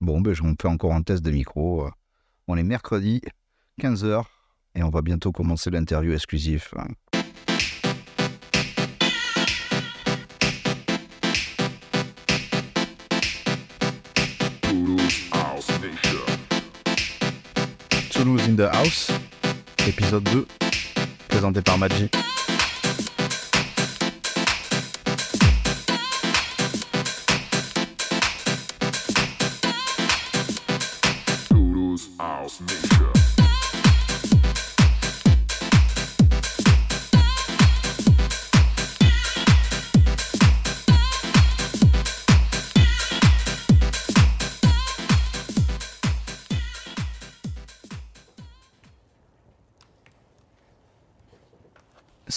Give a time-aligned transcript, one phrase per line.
[0.00, 1.88] Bon, ben, on fait encore un test de micro.
[2.46, 3.22] On est mercredi,
[3.80, 4.24] 15h,
[4.74, 6.74] et on va bientôt commencer l'interview exclusif.
[18.10, 19.10] Toulouse in the House,
[19.86, 20.46] épisode 2,
[21.28, 22.08] présenté par Maggi.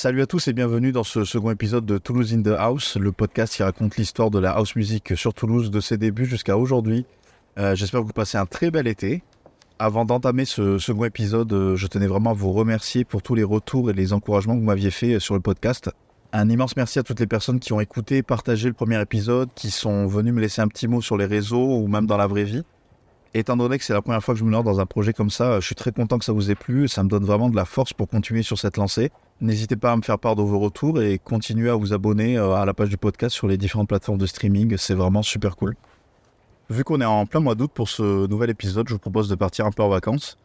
[0.08, 3.12] Salut à tous et bienvenue dans ce second épisode de Toulouse in the House, le
[3.12, 7.06] podcast qui raconte l'histoire de la house music sur Toulouse de ses débuts jusqu'à aujourd'hui.
[7.60, 9.22] Euh, j'espère que vous passez un très bel été.
[9.80, 13.44] Avant d'entamer ce second épisode, euh, je tenais vraiment à vous remercier pour tous les
[13.44, 15.92] retours et les encouragements que vous m'aviez fait euh, sur le podcast.
[16.32, 19.72] Un immense merci à toutes les personnes qui ont écouté, partagé le premier épisode, qui
[19.72, 22.46] sont venues me laisser un petit mot sur les réseaux ou même dans la vraie
[22.46, 22.64] vie.
[23.34, 25.30] Étant donné que c'est la première fois que je me lance dans un projet comme
[25.30, 26.88] ça, je suis très content que ça vous ait plu.
[26.88, 29.12] Ça me donne vraiment de la force pour continuer sur cette lancée.
[29.42, 32.54] N'hésitez pas à me faire part de vos retours et continuez à vous abonner euh,
[32.54, 34.76] à la page du podcast sur les différentes plateformes de streaming.
[34.78, 35.76] C'est vraiment super cool.
[36.70, 39.36] Vu qu'on est en plein mois d'août pour ce nouvel épisode, je vous propose de
[39.36, 40.38] partir un peu en vacances.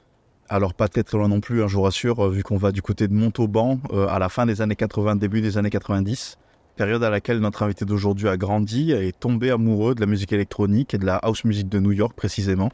[0.49, 2.83] Alors pas très loin non plus, hein, je vous rassure, euh, vu qu'on va du
[2.83, 6.37] côté de Montauban euh, à la fin des années 80, début des années 90,
[6.77, 10.33] période à laquelle notre invité d'aujourd'hui a grandi et est tombé amoureux de la musique
[10.33, 12.71] électronique et de la house music de New York précisément.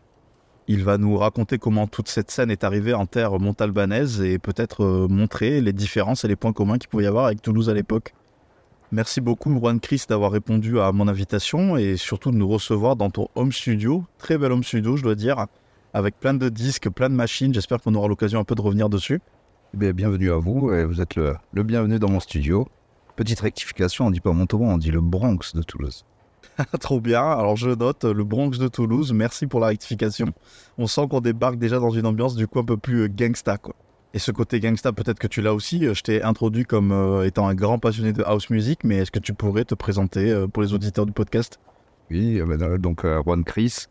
[0.67, 4.85] Il va nous raconter comment toute cette scène est arrivée en terre montalbanaise et peut-être
[4.85, 7.75] euh, montrer les différences et les points communs qu'il pouvait y avoir avec Toulouse à
[7.75, 8.13] l'époque.
[8.93, 13.11] Merci beaucoup Juan Chris d'avoir répondu à mon invitation et surtout de nous recevoir dans
[13.11, 15.47] ton home studio, très bel home studio je dois dire,
[15.93, 18.89] avec plein de disques, plein de machines, j'espère qu'on aura l'occasion un peu de revenir
[18.89, 19.21] dessus.
[19.79, 22.67] Eh bienvenue à vous, et vous êtes le, bienvenu dans mon studio.
[23.19, 26.05] Petite rectification, on dit pas Montauban, on dit le Bronx de Toulouse.
[26.81, 27.21] Trop bien.
[27.21, 29.13] Alors je note le Bronx de Toulouse.
[29.13, 30.29] Merci pour la rectification.
[30.79, 33.59] On sent qu'on débarque déjà dans une ambiance du coup un peu plus euh, gangsta
[33.59, 33.75] quoi.
[34.15, 35.85] Et ce côté gangsta, peut-être que tu l'as aussi.
[35.85, 39.11] Euh, je t'ai introduit comme euh, étant un grand passionné de house music, mais est-ce
[39.11, 41.59] que tu pourrais te présenter pour les auditeurs du podcast?
[42.13, 43.87] Oui, ben, donc Juan Chris.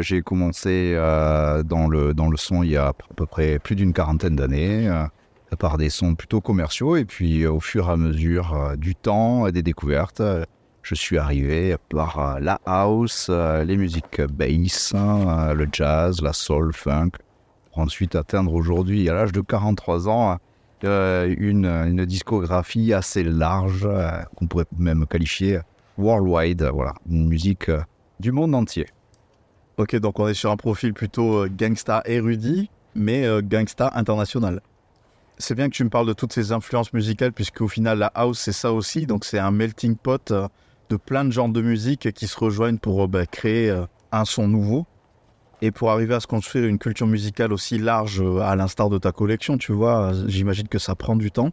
[0.00, 3.92] J'ai commencé dans, le, dans le son il y a à peu près plus d'une
[3.92, 4.88] quarantaine d'années,
[5.58, 9.52] par des sons plutôt commerciaux, et puis au fur et à mesure du temps et
[9.52, 10.22] des découvertes,
[10.88, 16.32] je suis arrivé par euh, la house, euh, les musiques bass, euh, le jazz, la
[16.32, 17.10] soul, funk,
[17.66, 20.38] pour ensuite atteindre aujourd'hui, à l'âge de 43 ans,
[20.82, 23.86] une, une, discographie assez large,
[24.36, 25.58] qu'on pourrait même qualifier
[25.98, 27.70] worldwide, voilà, une musique
[28.18, 28.86] du monde entier.
[29.76, 34.62] Ok, donc on est sur un profil plutôt gangsta érudit, mais gangsta international.
[35.38, 38.08] C'est bien que tu me parles de toutes ces influences musicales, puisque au final, la
[38.08, 39.06] house, c'est ça aussi.
[39.06, 40.32] Donc, c'est un melting pot
[40.88, 44.24] de plein de genres de musique qui se rejoignent pour euh, bah, créer euh, un
[44.24, 44.86] son nouveau
[45.60, 48.98] et pour arriver à se construire une culture musicale aussi large euh, à l'instar de
[48.98, 51.50] ta collection, tu vois, j'imagine que ça prend du temps.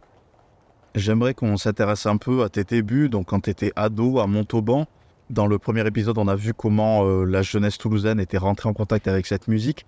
[0.94, 4.86] J'aimerais qu'on s'intéresse un peu à tes débuts, donc quand tu étais ado à Montauban.
[5.28, 9.08] Dans le premier épisode, on a vu comment la jeunesse toulousaine était rentrée en contact
[9.08, 9.84] avec cette musique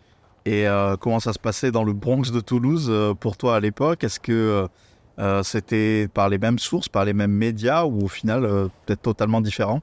[0.49, 4.05] et comment ça se passait dans le Bronx de Toulouse pour toi à l'époque?
[4.05, 4.69] Est-ce que
[5.19, 9.03] euh, c'était par les mêmes sources, par les mêmes médias ou au final euh, peut-être
[9.03, 9.83] totalement différent?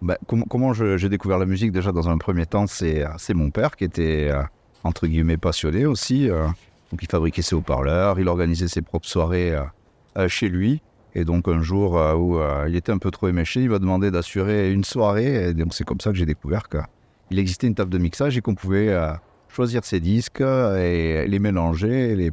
[0.00, 0.16] Bah,
[0.48, 4.30] Comment j'ai découvert la musique déjà dans un premier temps C'est mon père qui était
[4.30, 4.42] euh,
[4.84, 6.28] entre guillemets passionné aussi.
[6.28, 9.54] donc il fabriquait ses haut-parleurs, il organisait ses propres soirées
[10.28, 10.80] chez lui.
[11.14, 12.38] Et donc un jour où
[12.68, 15.48] il était un peu trop éméché, il m'a demandé d'assurer une soirée.
[15.48, 18.42] Et donc c'est comme ça que j'ai découvert qu'il existait une table de mixage et
[18.42, 18.94] qu'on pouvait
[19.56, 22.30] choisir ses disques et les mélanger, les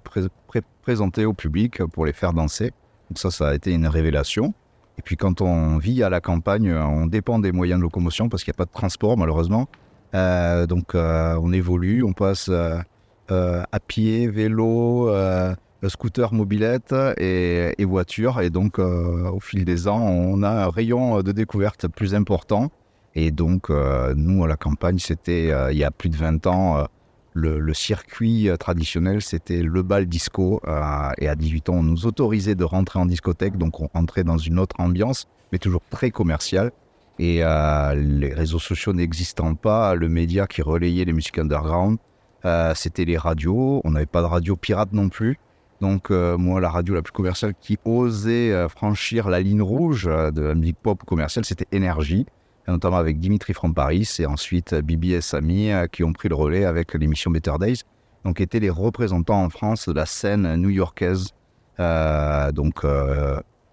[0.81, 2.71] présenter au public pour les faire danser.
[3.09, 4.53] Donc ça, ça a été une révélation.
[4.97, 8.43] Et puis quand on vit à la campagne, on dépend des moyens de locomotion parce
[8.43, 9.69] qu'il n'y a pas de transport malheureusement.
[10.15, 12.81] Euh, donc euh, on évolue, on passe euh,
[13.29, 15.09] à pied, vélo,
[15.87, 18.41] scooter, mobilette et, et, voiture.
[18.41, 22.69] Et donc au fil des ans, on a un rayon de découverte plus important.
[23.15, 26.85] Et donc nous à la campagne, c'était il y a plus de 20 ans
[27.33, 30.61] le, circuit euh, traditionnel, c'était le bal disco.
[30.67, 34.23] Euh, et à 18 ans, on nous autorisait de rentrer en discothèque, donc on rentrait
[34.23, 36.71] dans une autre ambiance, mais toujours très commerciale.
[37.19, 41.97] Et euh, les réseaux sociaux n'existant pas, le média qui relayait les musiques underground,
[42.75, 43.81] c'était les radios.
[43.85, 45.39] On n'avait pas de radio pirate non plus.
[45.79, 50.53] Donc moi, la radio la plus commerciale qui osait franchir la ligne rouge de la
[50.53, 52.25] musique pop commerciale, c'était Énergie.
[52.67, 56.65] Notamment avec Dimitri from Paris et ensuite Bibi et Samy qui ont pris le relais
[56.65, 57.81] avec l'émission Better Days,
[58.23, 61.29] donc étaient les représentants en France de la scène new-yorkaise.
[61.77, 62.83] donc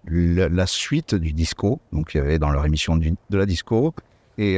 [0.05, 3.93] la, suite du disco, donc il y avait dans leur émission de la disco,
[4.37, 4.57] et,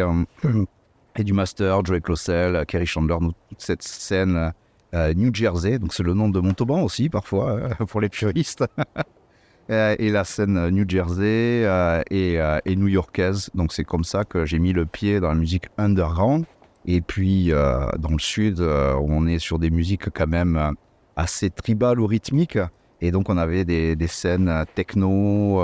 [1.16, 4.52] et du Master, Joey Closel, Kerry Chandler, toute cette scène
[4.94, 8.64] New Jersey, donc c'est le nom de Montauban aussi parfois pour les puristes.
[9.70, 13.50] Euh, et la scène New Jersey euh, et, euh, new-yorkaise.
[13.56, 16.46] Donc c'est comme ça que j'ai mis le pied dans la musique underground.
[16.86, 20.76] Et puis dans le sud, on est sur des musiques quand même
[21.16, 22.60] assez tribales ou rythmiques.
[23.00, 25.64] Et donc on avait des, des scènes techno,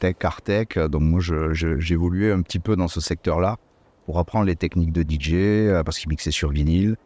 [0.00, 0.78] tech, art tech.
[0.78, 1.20] Donc moi
[1.52, 3.58] j'évoluais un petit peu dans ce secteur-là
[4.06, 6.96] pour apprendre les techniques de DJ, parce qu'il mixait sur vinyle.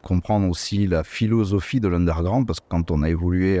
[0.00, 3.60] comprendre aussi la philosophie de l'underground, parce que quand on a évolué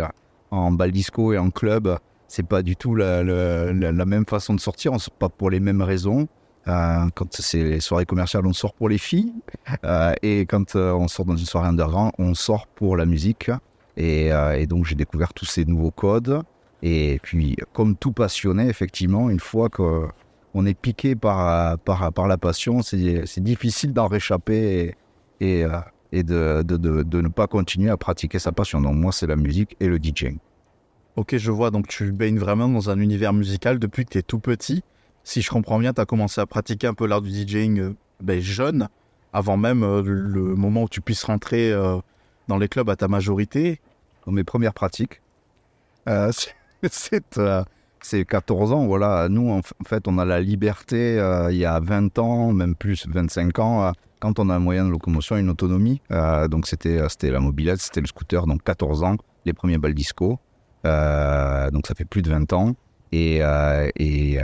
[0.54, 1.98] en bal disco et en club,
[2.28, 5.82] c'est pas du tout la, même façon de sortir, on sort pas pour les mêmes
[5.82, 6.28] raisons.
[6.66, 9.32] Euh, quand c'est les soirées commerciales, on sort pour les filles.
[9.84, 13.50] Euh, et quand euh, on sort dans une soirée underground, on sort pour la musique.
[13.96, 14.30] Et,
[14.66, 16.42] donc j'ai découvert tous ces nouveaux codes.
[16.82, 22.38] Et puis, comme tout passionné, effectivement, une fois qu'on est piqué par, par, par la
[22.38, 24.58] passion, c'est difficile d'en réchapper.
[24.60, 24.96] et
[25.40, 25.64] et
[26.22, 28.80] de, de, de, ne pas continuer à pratiquer sa passion.
[28.80, 30.38] Donc moi, c'est la musique et le DJing.
[31.16, 31.70] Ok, je vois.
[31.70, 34.82] Donc tu baignes vraiment dans un univers musical depuis que tu es tout petit.
[35.22, 37.96] Si je comprends bien, tu as commencé à pratiquer un peu l'art du DJing euh,
[38.20, 38.88] ben, jeune,
[39.32, 41.98] avant même euh, le moment où tu puisses rentrer euh,
[42.48, 43.80] dans les clubs à ta majorité.
[44.26, 45.20] Dans mes premières pratiques,
[46.90, 48.86] c'est 14 ans.
[48.86, 51.16] Voilà, nous, en fait, on a la liberté
[51.50, 53.92] il y a 20 ans, même plus, 25 ans
[54.24, 56.00] quand on a un moyen de locomotion, une autonomie.
[56.10, 59.76] Euh, donc c'était euh, c'était la mobilette, c'était le scooter, donc 14 ans, les premiers
[59.76, 60.38] balles disco.
[60.86, 62.74] Euh, donc ça fait plus de 20 ans.
[63.12, 63.42] Et,
[63.96, 64.40] et,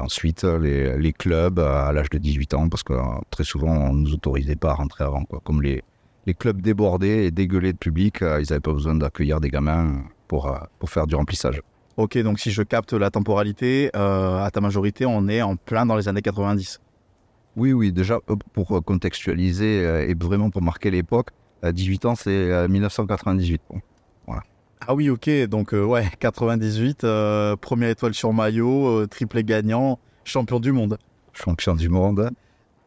[0.00, 2.94] ensuite les, les clubs à l'âge de 18 ans, parce que
[3.30, 5.24] très souvent on ne nous autorisait pas à rentrer avant.
[5.24, 5.40] Quoi.
[5.44, 5.84] Comme les,
[6.26, 10.52] les clubs débordés et dégueulés de public, ils n'avaient pas besoin d'accueillir des gamins pour,
[10.80, 11.60] pour faire du remplissage.
[11.98, 15.94] Ok, donc si je capte la temporalité, à ta majorité, on est en plein dans
[15.94, 16.80] les années 90.
[17.56, 21.30] Oui, oui, déjà euh, pour euh, contextualiser euh, et vraiment pour marquer l'époque,
[21.62, 23.60] 18 ans c'est 1998.
[24.26, 24.42] Voilà.
[24.86, 27.04] Ah oui, ok, donc ouais, 98,
[27.60, 30.96] première étoile sur maillot, triplé gagnant, champion du monde.
[31.34, 32.30] Champion du monde.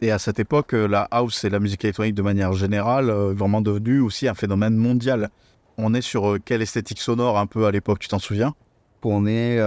[0.01, 3.99] Et à cette époque, la house et la musique électronique de manière générale, vraiment devenu
[3.99, 5.29] aussi un phénomène mondial.
[5.77, 8.55] On est sur quelle esthétique sonore un peu à l'époque, tu t'en souviens?
[9.03, 9.59] On est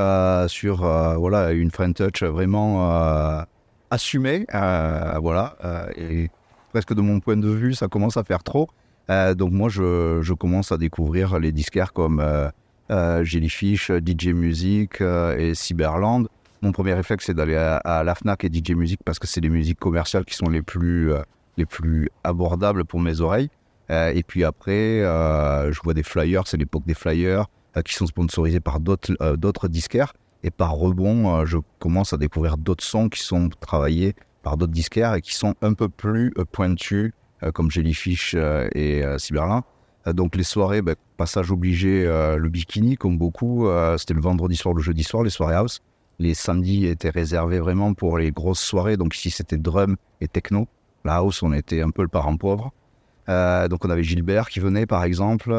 [0.49, 3.47] sur voilà, une French touch vraiment
[3.91, 4.47] assumé.
[4.55, 5.57] Euh, voilà.
[5.65, 6.31] Euh, et
[6.71, 8.69] presque de mon point de vue, ça commence à faire trop.
[9.11, 12.23] Euh, donc moi, je, commence à découvrir les disquaires comme
[12.91, 16.29] Jellyfish, DJ Music et Cyberland.
[16.63, 19.51] Mon premier réflexe, c'est d'aller à, la FNAC et DJ Music parce que c'est les
[19.51, 21.13] musiques commerciales qui sont les plus,
[21.57, 23.51] les plus abordables pour mes oreilles.
[23.91, 27.47] et puis après, je vois des flyers, c'est l'époque des flyers,
[27.85, 30.13] qui sont sponsorisés par d'autres disquaires.
[30.47, 34.15] Et par rebond, euh, je commence à découvrir d'autres sons qui sont travaillés
[34.45, 37.13] par d'autres disquaires et qui sont un peu plus euh, pointus,
[37.43, 38.37] euh, comme Jellyfish
[38.73, 39.65] et Cyberlin.
[40.07, 44.81] Donc les soirées, ben, passage obligé, le bikini, comme beaucoup, c'était le vendredi soir, le
[44.81, 45.81] jeudi soir, les soirées house.
[46.21, 48.97] Les samedis étaient réservés vraiment pour les grosses soirées.
[48.97, 50.69] Donc ici, c'était drum et techno.
[51.05, 52.73] La house, on était un peu le parent pauvre.
[53.27, 55.53] donc on avait Gilbert qui venait, par exemple,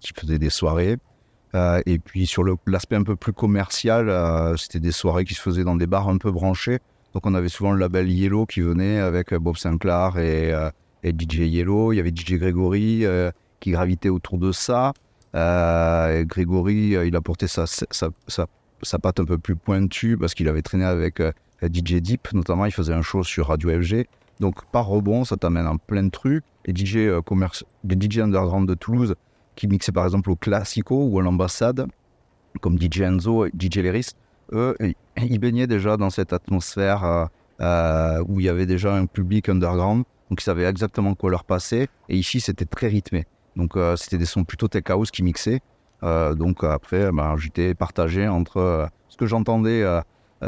[0.00, 0.96] qui faisait des soirées.
[1.56, 5.40] Euh, et puis sur l'aspect un peu plus commercial, euh, c'était des soirées qui se
[5.40, 6.80] faisaient dans des bars un peu branchés.
[7.14, 10.70] Donc on avait souvent le label Yellow qui venait avec Bob Sinclair et, euh,
[11.02, 11.92] et DJ Yellow.
[11.92, 13.04] Il y avait DJ Gregory
[13.60, 14.92] qui gravitait autour de ça.
[15.32, 20.84] Grégory, il apportait sa, sa, sa, patte un peu plus pointue parce qu'il avait traîné
[20.84, 21.22] avec
[21.62, 24.06] DJ Deep, notamment il faisait un show sur Radio FG.
[24.40, 26.44] Donc par rebond, ça t'amène en plein de trucs.
[26.68, 29.14] DJ, commerce, les DJ underground de Toulouse,
[29.56, 31.86] qui mixaient par exemple au Classico ou à l'ambassade,
[32.60, 34.10] comme DJ Enzo et DJ Leris,
[34.52, 34.76] eux,
[35.16, 37.24] ils baignaient déjà dans cette atmosphère euh,
[37.60, 41.44] euh, où il y avait déjà un public underground, donc ils savaient exactement quoi leur
[41.44, 41.88] passer.
[42.08, 43.24] Et ici, c'était très rythmé.
[43.56, 45.60] Donc euh, c'était des sons plutôt tech house qui mixaient.
[46.02, 49.82] donc après, ben, j'étais partagé entre ce que j'entendais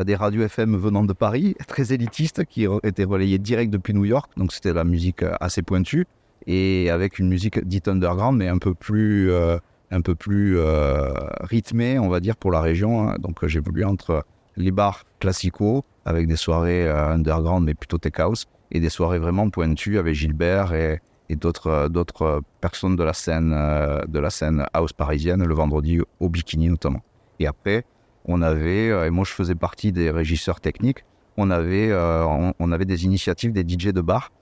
[0.05, 4.31] des radios FM venant de Paris, très élitistes, qui étaient relayées direct depuis New York.
[4.37, 6.07] Donc c'était la musique assez pointue
[6.47, 9.59] et avec une musique dite underground, mais un peu plus, euh,
[9.91, 13.09] un peu plus euh, rythmée, on va dire, pour la région.
[13.09, 13.17] Hein.
[13.19, 14.25] Donc j'ai voulu entre
[14.57, 19.19] les bars classicaux, avec des soirées euh, underground, mais plutôt tech house, et des soirées
[19.19, 24.95] vraiment pointues avec Gilbert et, d'autres, d'autres personnes de la, scène, de la scène house
[24.95, 27.03] parisienne, le vendredi au bikini notamment.
[27.39, 27.85] Et après,
[28.25, 31.05] on avait, et moi je faisais partie des régisseurs techniques,
[31.37, 34.33] on avait, on, avait des initiatives des DJ de bar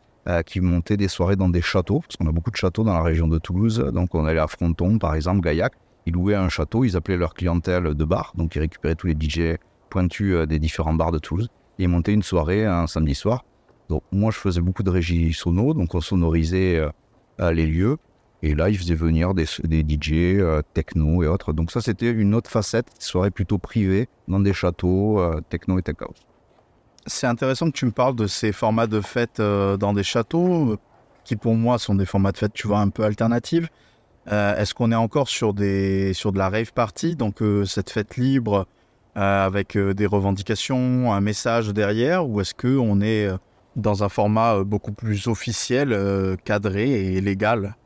[0.44, 3.02] qui montaient des soirées dans des châteaux, parce qu'on a beaucoup de châteaux dans la
[3.02, 3.78] région de Toulouse.
[3.92, 5.72] Donc on allait à Fronton, par exemple, Gaillac.
[6.06, 9.16] Ils louaient un château, ils appelaient leur clientèle de bar, donc ils récupéraient tous les
[9.18, 9.56] DJ
[9.90, 11.48] pointus des différents bars de Toulouse.
[11.78, 13.44] Et ils montaient une soirée un samedi soir.
[13.88, 16.80] Donc moi je faisais beaucoup de régie sono, donc on sonorisait
[17.38, 17.96] les lieux.
[18.42, 20.40] Et là, ils faisaient venir des, des DJ,
[20.74, 21.52] techno et autres.
[21.52, 25.96] Donc ça, c'était une autre facette, soirée plutôt privée, dans des châteaux, techno et tech
[26.00, 26.26] house.
[27.08, 30.76] C'est intéressant que tu me parles de ces formats de fêtes euh, dans des châteaux,
[31.24, 33.68] qui pour moi sont des formats de fêtes, tu vois, un peu alternatifs.
[34.32, 37.90] Euh, est-ce qu'on est encore sur, des, sur de la rave party, donc euh, cette
[37.90, 38.66] fête libre
[39.18, 43.30] avec des revendications, un message derrière, ou est-ce qu'on est
[43.74, 47.76] dans un format beaucoup plus officiel, cadré et légal?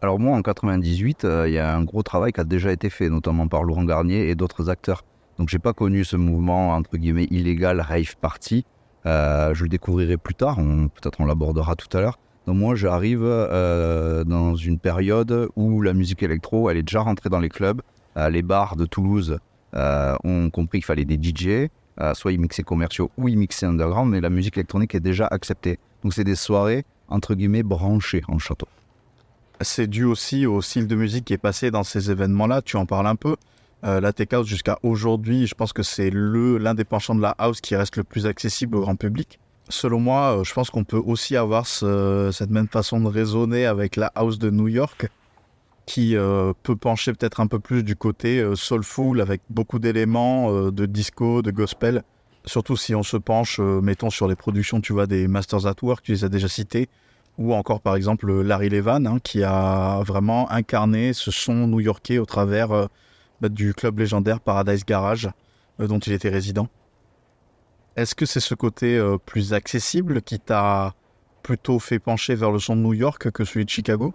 [0.00, 3.10] Alors moi, en 98, il y a un gros travail qui a déjà été fait,
[3.10, 5.04] notamment par Laurent Garnier et d'autres acteurs.
[5.38, 8.64] Donc j'ai pas connu ce mouvement entre guillemets illégal rave party.
[9.06, 12.18] Euh, je le découvrirai plus tard, peut-être on l'abordera tout à l'heure.
[12.46, 17.30] Donc moi j'arrive euh, dans une période où la musique électro elle est déjà rentrée
[17.30, 17.82] dans les clubs.
[18.16, 19.38] Euh, les bars de Toulouse
[19.74, 21.70] ont compris qu'il fallait des DJ,
[22.12, 25.78] soit ils mixaient commerciaux ou ils mixaient underground, mais la musique électronique est déjà acceptée.
[26.02, 28.68] Donc c'est des soirées entre guillemets branchées en château.
[29.62, 32.84] C'est dû aussi au style de musique qui est passé dans ces événements-là, tu en
[32.84, 33.36] parles un peu.
[33.84, 37.22] Euh, la tech house jusqu'à aujourd'hui, je pense que c'est le l'un des penchants de
[37.22, 39.40] la house qui reste le plus accessible au grand public.
[39.68, 43.96] Selon moi, euh, je pense qu'on peut aussi avoir cette même façon de raisonner avec
[43.96, 45.08] la house de New York,
[45.86, 50.86] qui euh, peut pencher peut-être un peu plus du côté soulful, avec beaucoup d'éléments de
[50.86, 52.04] disco, de gospel.
[52.44, 56.04] Surtout si on se penche, mettons, sur les productions, tu vois, des Masters at Work,
[56.04, 56.88] tu les as déjà cités,
[57.38, 62.26] ou encore par exemple Larry Levan, hein, qui a vraiment incarné ce son new-yorkais au
[62.26, 62.88] travers
[63.48, 65.30] du club légendaire Paradise Garage,
[65.80, 66.68] euh, dont il était résident.
[67.96, 70.94] Est-ce que c'est ce côté euh, plus accessible qui t'a
[71.42, 74.14] plutôt fait pencher vers le son de New York que celui de Chicago?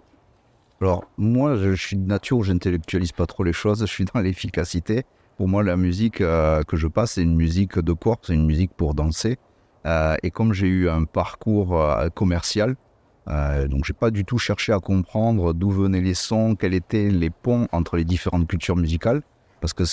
[0.80, 4.20] Alors, moi, je suis de nature, je n'intellectualise pas trop les choses, je suis dans
[4.20, 5.04] l'efficacité.
[5.36, 8.46] Pour moi, la musique euh, que je passe, c'est une musique de corps, c'est une
[8.46, 9.38] musique pour danser.
[10.22, 11.80] et comme j'ai eu un parcours
[12.14, 12.76] commercial,
[13.28, 17.10] euh, donc j'ai pas du tout cherché à comprendre d'où venaient les sons, quels étaient
[17.10, 19.22] les ponts entre les différentes cultures musicales,
[19.60, 19.84] parce que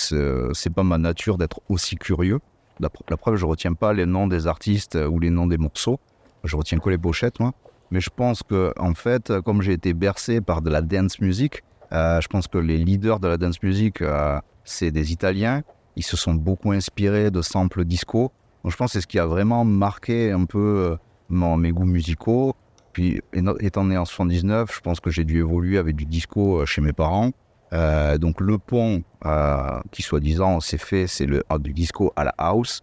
[0.54, 2.40] c'est pas ma nature d'être aussi curieux.
[2.78, 5.98] La, preuve, je retiens pas les noms des artistes ou les noms des morceaux,
[6.44, 7.52] je retiens que les pochettes, moi.
[7.90, 11.62] Mais je pense que, en fait, comme j'ai été bercé par de la dance music,
[11.92, 15.62] euh, je pense que les leaders de la dance music, euh, c'est des Italiens.
[15.94, 18.32] Ils se sont beaucoup inspirés de samples disco.
[18.64, 20.96] Donc je pense que c'est ce qui a vraiment marqué un peu
[21.28, 22.54] mes goûts musicaux.
[22.96, 23.20] Puis,
[23.60, 26.80] étant né en 79, je pense que j'ai dû évoluer avec du disco euh, chez
[26.80, 27.32] mes parents.
[27.74, 32.32] Euh, donc, le pont euh, qui, soi-disant, s'est fait, c'est le, du disco à la
[32.38, 32.80] house.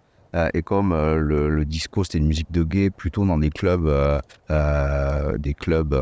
[0.53, 3.91] et comme le, disco, c'était une musique de gay plutôt dans des clubs,
[5.39, 5.95] des clubs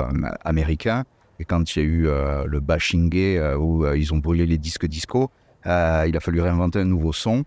[0.43, 1.05] américains,
[1.39, 2.01] et quand il y a eu
[2.47, 5.31] le bashing gay où ils ont brûlé les disques disco,
[5.65, 5.69] il
[6.17, 7.45] a fallu réinventer un nouveau son.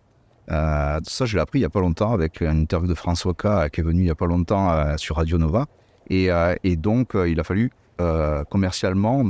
[0.49, 3.71] ça, je l'ai appris il n'y a pas longtemps avec une interview de François K
[3.71, 5.67] qui est venu il n'y a pas longtemps sur Radio Nova.
[6.11, 7.71] Euh, et, donc, euh, il a fallu
[8.01, 9.23] euh, commercialement,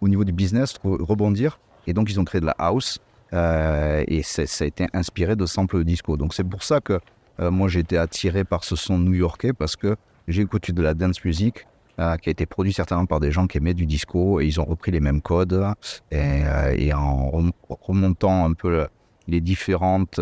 [0.00, 1.58] au niveau du business, rebondir.
[1.86, 2.98] Et donc, ils ont créé de la house.
[3.32, 6.16] et ça a été inspiré de samples disco.
[6.16, 7.00] Donc, c'est pour ça que
[7.38, 9.96] moi, j'ai été attiré par ce son new-yorkais parce que
[10.28, 13.58] j'ai écouté de la dance music qui a été produit certainement par des gens qui
[13.58, 15.64] aimaient du disco et ils ont repris les mêmes codes
[16.10, 17.30] et, en
[17.68, 18.86] remontant un peu
[19.28, 20.20] les différentes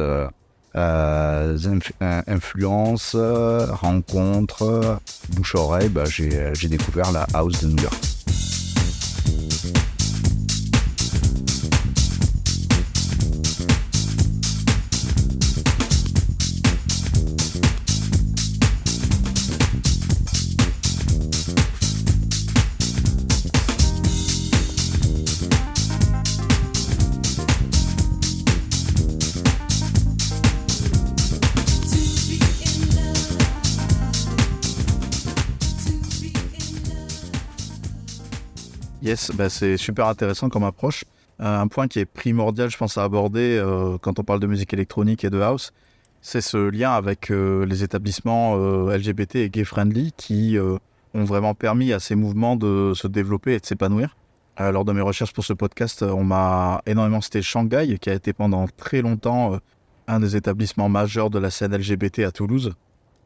[0.77, 1.59] euh,
[2.03, 5.01] euh, influences, rencontres,
[5.31, 8.20] bouche-oreille, bah, j'ai découvert la house de New York.
[39.35, 41.05] Bah, c'est super intéressant comme approche.
[41.41, 44.47] Euh, un point qui est primordial, je pense, à aborder euh, quand on parle de
[44.47, 45.73] musique électronique et de house,
[46.21, 50.59] c'est ce lien avec euh, les établissements LGBT et gay-friendly qui
[51.15, 54.17] ont vraiment permis à ces mouvements de se développer et de s'épanouir.
[54.59, 58.35] lors de mes recherches pour ce podcast, on m'a énormément cité Shanghai, qui a été
[58.35, 59.59] pendant très longtemps
[60.09, 62.75] un des établissements majeurs de la scène LGBT à Toulouse.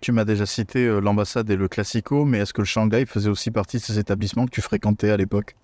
[0.01, 3.51] Tu m'as déjà cité l'ambassade et le Classico, mais est-ce que le Shanghai faisait aussi
[3.51, 5.57] partie de ces établissements que tu fréquentais à l'époque?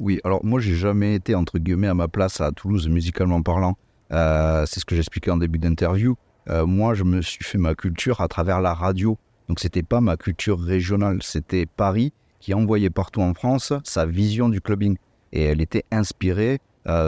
[0.00, 3.76] Oui, alors moi j'ai jamais été entre guillemets à ma place à Toulouse musicalement parlant.
[4.10, 6.16] c'est ce que j'expliquais en début d'interview.
[6.48, 9.18] moi, je me suis fait ma culture à travers la radio.
[9.48, 14.48] Donc, c'était pas ma culture régionale, c'était Paris qui envoyait partout en France sa vision
[14.48, 14.96] du clubbing.
[15.32, 16.60] Et elle était inspirée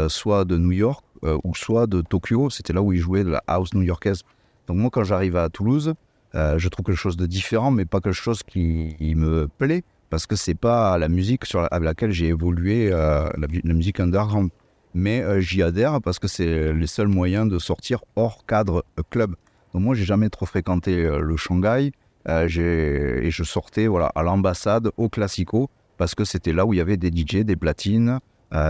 [0.08, 2.50] soit de New York ou soit de Tokyo.
[2.50, 4.22] C'était là où il jouait de la house new-yorkaise.
[4.68, 5.94] Donc, moi, quand j'arrive à Toulouse,
[6.34, 10.36] je trouve quelque chose de différent, mais pas quelque chose qui me plaît parce que
[10.36, 14.50] c'est pas la musique sur avec laquelle j'ai évolué, euh, la, musique underground.
[14.94, 19.02] Mais euh, j'y adhère parce que c'est les seuls moyens de sortir hors cadre euh,
[19.10, 19.34] club.
[19.72, 21.90] Donc moi, j'ai jamais trop fréquenté le Shanghai
[22.26, 25.68] et je sortais voilà à l'ambassade, au Classico,
[25.98, 28.20] parce que c'était là où il y avait des DJ, des platines.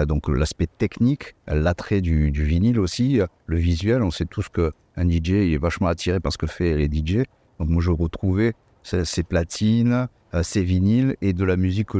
[0.08, 4.02] donc l'aspect technique, l'attrait du, du, vinyle aussi, le visuel.
[4.02, 6.86] On sait tous que un DJ il est vachement attiré par ce que fait les
[6.86, 7.24] DJ.
[7.58, 10.08] Donc moi, je retrouvais ces platines,
[10.42, 11.90] ces vinyles et de la musique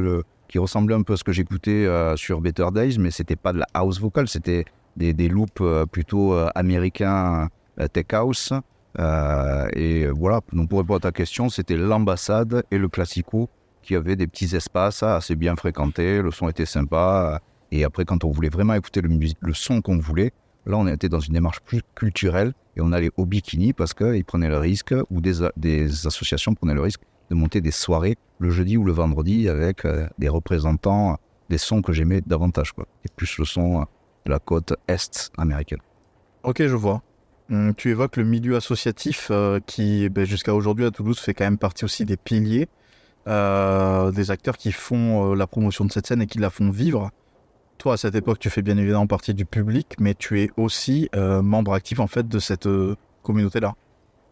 [0.47, 3.53] qui ressemblait un peu à ce que j'écoutais euh, sur Better Days, mais c'était pas
[3.53, 4.65] de la house vocal, c'était
[4.95, 7.49] des, loops euh, plutôt américains,
[7.91, 8.53] tech house.
[9.75, 13.49] et voilà, donc pour répondre à ta question, c'était l'ambassade et le classico
[13.81, 17.39] qui avaient des petits espaces assez bien fréquentés, le son était sympa.
[17.71, 20.31] Et après, quand on voulait vraiment écouter le, le son qu'on voulait,
[20.65, 24.25] là, on était dans une démarche plus culturelle et on allait au bikini parce qu'ils
[24.25, 28.49] prenaient le risque, ou des, des associations prenaient le risque de monter des soirées le
[28.49, 31.17] jeudi ou le vendredi avec euh, des représentants
[31.49, 32.87] des sons que j'aimais davantage, quoi.
[33.03, 33.85] Et plus le son euh,
[34.25, 35.79] de la côte est américaine.
[36.43, 37.01] Ok, je vois.
[37.51, 41.43] Hum, tu évoques le milieu associatif euh, qui, ben, jusqu'à aujourd'hui à Toulouse, fait quand
[41.43, 42.67] même partie aussi des piliers,
[43.27, 47.09] des acteurs qui font la promotion de cette scène et qui la font vivre.
[47.79, 51.09] Toi, à cette époque, tu fais bien évidemment partie du public, mais tu es aussi
[51.15, 52.69] membre actif en fait de cette
[53.23, 53.73] communauté-là.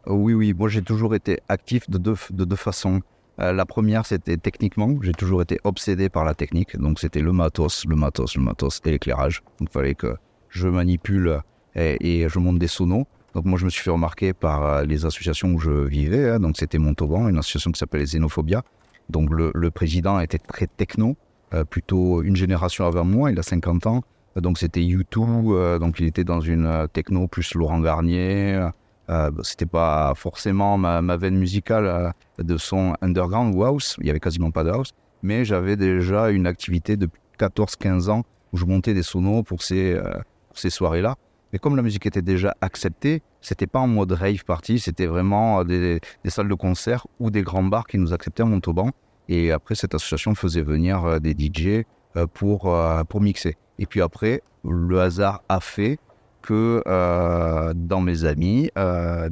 [0.06, 3.02] Oui, oui, moi j'ai toujours été actif de deux, de deux façons.
[3.40, 7.32] Euh, la première, c'était techniquement, j'ai toujours été obsédé par la technique, donc c'était le
[7.32, 9.42] matos, le matos, le matos et l'éclairage.
[9.60, 10.18] Donc il fallait que
[10.50, 11.40] je manipule
[11.76, 13.06] et, je monte des sonos.
[13.34, 16.40] Donc moi je me suis fait remarquer par euh, les associations où je vivais, hein.
[16.40, 18.62] donc c'était Montauban, une association qui s'appelait Xénophobia.
[19.10, 21.16] Donc le, président était très techno,
[21.54, 24.04] euh, plutôt une génération avant moi, il a 50 ans.
[24.36, 28.68] Donc c'était U2, donc il était dans une techno plus Laurent Garnier,
[29.10, 32.10] euh, c'était pas forcément ma, veine musicale euh,
[32.42, 36.30] de son underground ou house, il y avait quasiment pas de house, mais j'avais déjà
[36.30, 40.14] une activité depuis 14-15 ans où je montais des sonos pour ces, euh,
[40.54, 41.16] ces soirées-là.
[41.52, 45.64] Mais comme la musique était déjà acceptée, c'était pas en mode rave party, c'était vraiment
[45.64, 48.90] des, des, salles de concert ou des grands bars qui nous acceptaient en Montauban.
[49.30, 51.84] Et après, cette association faisait venir des DJ
[52.34, 52.76] pour,
[53.08, 53.56] pour mixer.
[53.78, 56.00] Et puis après, le hasard a fait
[56.44, 59.30] que euh, dans mes amis, euh,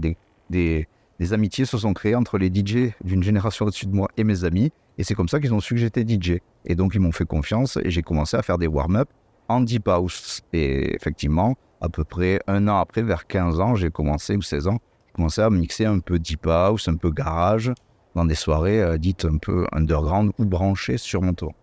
[0.50, 0.88] des,
[1.32, 4.72] amitiés se sont créées entre les DJ d'une génération au-dessus de moi et mes amis.
[4.98, 6.40] Et c'est comme ça qu'ils ont su que j'étais DJ.
[6.66, 9.10] Et donc, ils m'ont fait confiance et j'ai commencé à faire des warm-up
[9.48, 10.42] en deep house.
[10.54, 14.68] Et effectivement, à peu près un an après, vers 15 ans, j'ai commencé, ou 16
[14.68, 17.72] ans, j'ai commencé à mixer un peu deep house, un peu garage,
[18.16, 21.54] dans des soirées euh, dites un peu underground ou branchées sur mon tour.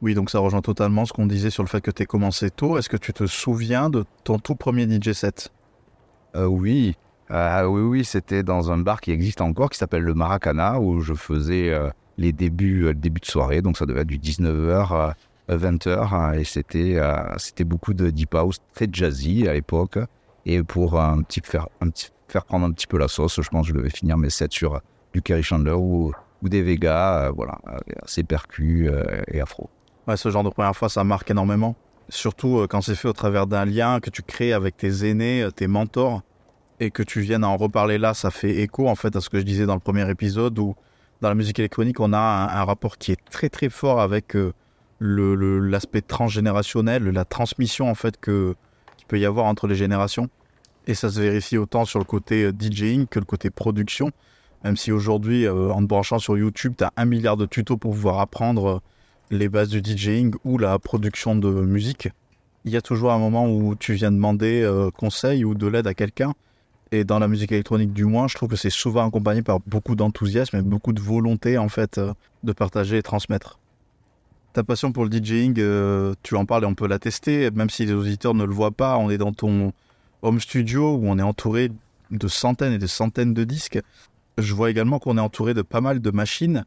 [0.00, 2.78] Oui, donc ça rejoint totalement ce qu'on disait sur le fait que tu commencé tôt.
[2.78, 5.52] Est-ce que tu te souviens de ton tout premier DJ set?
[6.36, 6.96] Euh, Oui,
[7.32, 11.00] euh, oui, oui, c'était dans un bar qui existe encore, qui s'appelle le Maracana, où
[11.00, 13.60] je faisais euh, les débuts, le début de soirée.
[13.60, 15.14] Donc ça devait être du 19h,
[15.48, 17.00] 20h, et c'était,
[17.38, 19.98] c'était beaucoup de deep house, très jazzy à l'époque.
[20.46, 23.48] Et pour un petit, faire, un petit, faire prendre un petit peu la sauce, je
[23.48, 24.80] pense que je devais finir mes sets sur
[25.12, 27.58] du Kerry Chandler ou, ou des Vega, voilà,
[28.04, 28.90] assez percus
[29.26, 29.68] et afro
[30.16, 31.76] ce genre de première fois, ça marque énormément.
[32.08, 35.42] Surtout euh, quand c'est fait au travers d'un lien que tu crées avec tes aînés,
[35.42, 36.22] euh, tes mentors,
[36.80, 39.38] et que tu viennes en reparler là, ça fait écho en fait à ce que
[39.38, 40.76] je disais dans le premier épisode où
[41.20, 44.52] dans la musique électronique, on a un, rapport qui est très très fort avec euh,
[45.00, 48.54] l'aspect transgénérationnel, la transmission en fait que
[48.96, 50.28] qu'il peut y avoir entre les générations.
[50.86, 54.10] Et ça se vérifie autant sur le côté DJing que le côté production.
[54.64, 57.92] Même si aujourd'hui, en te branchant sur YouTube, tu as un milliard de tutos pour
[57.92, 58.80] pouvoir apprendre
[59.30, 62.08] les bases du DJing ou la production de musique,
[62.64, 65.86] il y a toujours un moment où tu viens demander euh, conseil ou de l'aide
[65.86, 66.34] à quelqu'un.
[66.90, 69.94] Et dans la musique électronique, du moins, je trouve que c'est souvent accompagné par beaucoup
[69.94, 72.14] d'enthousiasme et beaucoup de volonté, en fait, euh,
[72.44, 73.58] de partager et transmettre.
[74.54, 77.68] Ta passion pour le DJing, euh, tu en parles et on peut la tester, même
[77.68, 78.96] si les auditeurs ne le voient pas.
[78.96, 79.72] On est dans ton
[80.22, 81.70] home studio où on est entouré
[82.10, 83.80] de centaines et de centaines de disques.
[84.38, 86.64] Je vois également qu'on est entouré de pas mal de machines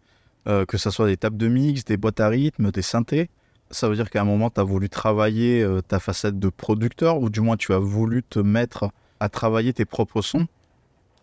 [0.47, 3.29] euh, que ce soit des tables de mix, des boîtes à rythme, des synthés.
[3.69, 7.21] Ça veut dire qu'à un moment, tu as voulu travailler euh, ta facette de producteur,
[7.21, 10.47] ou du moins tu as voulu te mettre à travailler tes propres sons?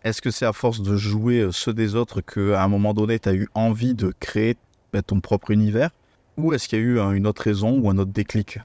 [0.05, 3.19] Est-ce que c'est à force de jouer euh, ceux des autres qu'à un moment donné,
[3.19, 4.55] tu as eu envie de créer
[4.93, 5.89] bah, ton propre univers?
[6.37, 8.59] Ou est-ce qu'il y a eu une autre raison ou un autre déclic?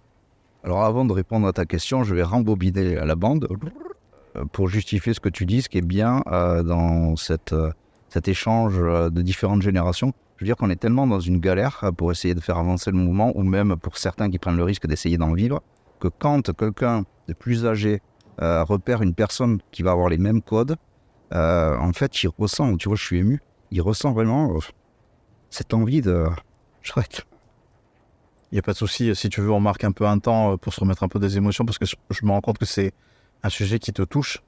[0.63, 3.49] Alors avant de répondre à ta question, je vais rembobiner la bande.
[4.53, 7.53] pour justifier ce que tu dis, ce qui est bien dans cet
[8.29, 12.35] échange de différentes générations, je veux dire qu'on est tellement dans une galère pour essayer
[12.35, 15.33] de faire avancer le mouvement, ou même pour certains qui prennent le risque d'essayer d'en
[15.33, 15.63] vivre,
[16.01, 18.03] que quand quelqu'un de plus âgé
[18.39, 20.77] repère une personne qui va avoir les mêmes codes,
[21.31, 24.59] en fait, il ressent, tu vois, je suis ému, il ressent vraiment
[25.51, 26.27] cette envie de...
[26.83, 27.25] Chouette.
[28.53, 29.17] Il n'y a pas de souci.
[29.17, 31.19] Si tu veux, on marque un peu un temps euh, pour se remettre un peu
[31.19, 32.93] des émotions parce que je me rends compte que c'est
[33.43, 34.43] un sujet qui te touche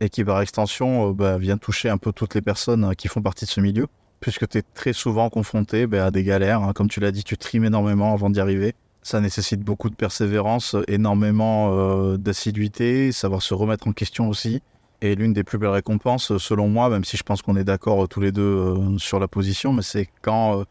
[0.00, 3.08] et qui, par extension, euh, bah, vient toucher un peu toutes les personnes euh, qui
[3.08, 3.88] font partie de ce milieu
[4.24, 6.62] puisque tu es très souvent confronté bah, à des galères.
[6.62, 6.72] Hein.
[6.72, 8.74] Comme tu l'as dit, tu trimes énormément avant d'y arriver.
[9.02, 14.62] Ça nécessite beaucoup de persévérance, énormément d'assiduité, savoir se remettre en question aussi.
[15.02, 18.08] Et l'une des plus belles récompenses, selon moi, même si je pense qu'on est d'accord
[18.08, 20.64] tous les deux sur la position, mais c'est quand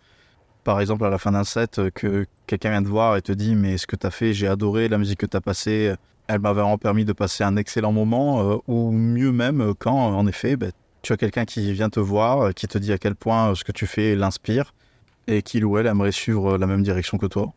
[0.64, 3.32] par exemple à la fin d'un set euh, que quelqu'un vient te voir et te
[3.32, 5.94] dit mais ce que tu as fait, j'ai adoré la musique que tu as passée,
[6.28, 9.96] elle m'a vraiment permis de passer un excellent moment, euh, ou mieux même euh, quand
[9.96, 10.72] en effet ben,
[11.04, 13.74] tu as quelqu'un qui vient te voir, qui te dit à quel point ce que
[13.74, 14.74] tu fais l'inspire
[15.28, 17.54] et qu'il ou elle aimerait suivre la même direction que toi?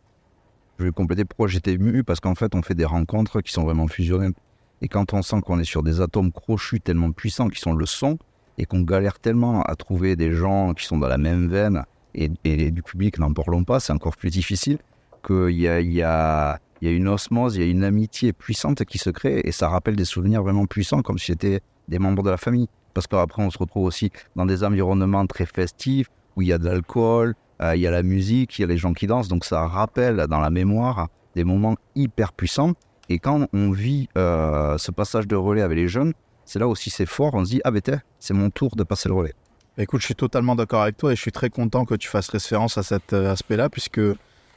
[0.77, 3.63] Je vais compléter pourquoi j'étais ému, parce qu'en fait on fait des rencontres qui sont
[3.63, 4.33] vraiment fusionnelles.
[4.81, 7.85] Et quand on sent qu'on est sur des atomes crochus tellement puissants qui sont le
[7.85, 8.19] son,
[8.57, 11.83] et qu'on galère tellement à trouver des gens qui sont dans la même veine,
[12.13, 14.79] et, du public, n'en parlons pas, c'est encore plus difficile,
[15.25, 19.09] qu'il y y, y a une osmose, il y a une amitié puissante qui se
[19.09, 22.37] crée et ça rappelle des souvenirs vraiment puissants comme si c'était des membres de la
[22.37, 22.67] famille.
[22.97, 26.57] Parce qu'après, on se retrouve aussi dans des environnements très festifs où il y a
[26.57, 29.27] de l'alcool, euh, il y a la musique, il y a les gens qui dansent.
[29.27, 32.73] Donc ça rappelle dans la mémoire des moments hyper puissants.
[33.07, 36.89] Et quand on vit euh, ce passage de relais avec les jeunes, c'est là aussi
[36.89, 37.35] c'est fort.
[37.35, 37.81] On se dit, ah ben
[38.17, 39.35] c'est mon tour de passer le relais.
[39.77, 42.29] Écoute, je suis totalement d'accord avec toi et je suis très content que tu fasses
[42.29, 44.01] référence à cet euh, aspect-là puisque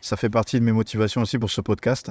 [0.00, 2.10] ça fait partie de mes motivations aussi pour ce podcast.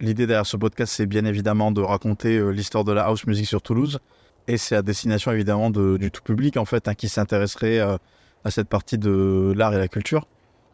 [0.00, 3.60] L'idée derrière ce podcast, c'est bien évidemment de raconter l'histoire de la house music sur
[3.60, 4.00] Toulouse
[4.48, 7.96] et c'est à destination évidemment du tout public en fait hein, qui s'intéresserait euh,
[8.44, 10.26] à cette partie de l'art et la culture.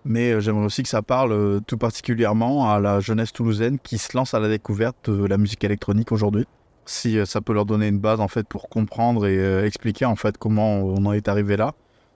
[0.07, 4.35] Mais j'aimerais aussi que ça parle tout particulièrement à la jeunesse toulousaine qui se lance
[4.35, 6.47] à la découverte de la musique électronique aujourd'hui
[6.87, 10.05] si euh, ça peut leur donner une base en fait pour comprendre et euh, expliquer
[10.05, 11.75] en fait comment on en est arrivé là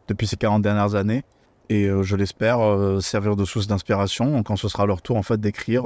[0.09, 1.25] depuis ces 40 dernières années
[1.68, 2.61] et euh, je l'espère
[3.01, 5.85] servir de source d'inspiration quand ce sera leur tour en fait d'écrire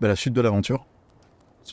[0.00, 0.86] bah, la suite de l'aventure.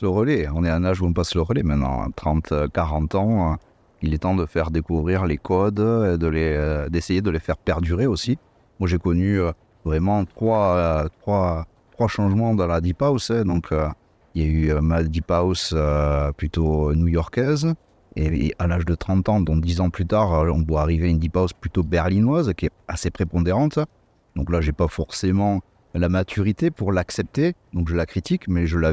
[0.02, 2.66] Le relais, on est à un âge où on passe le relais maintenant, 30, hein.
[2.72, 3.56] 40 ans.
[4.02, 8.38] Il est temps de faire découvrir les codes, de d'essayer de les faire perdurer aussi.
[8.78, 9.38] Moi j'ai connu
[9.84, 13.44] vraiment trois, trois, trois changements dans la Deep House, hein.
[13.44, 13.72] donc
[14.34, 17.74] il y a eu euh, ma deep house euh, plutôt new-yorkaise.
[18.16, 21.06] Et, à l'âge de 30 ans, donc 10 ans plus tard, euh, on doit arriver
[21.06, 23.78] à une deep house plutôt berlinoise qui est assez prépondérante.
[24.36, 25.60] Donc là, j'ai pas forcément
[25.94, 28.92] la maturité pour l'accepter, donc je la critique, mais je la,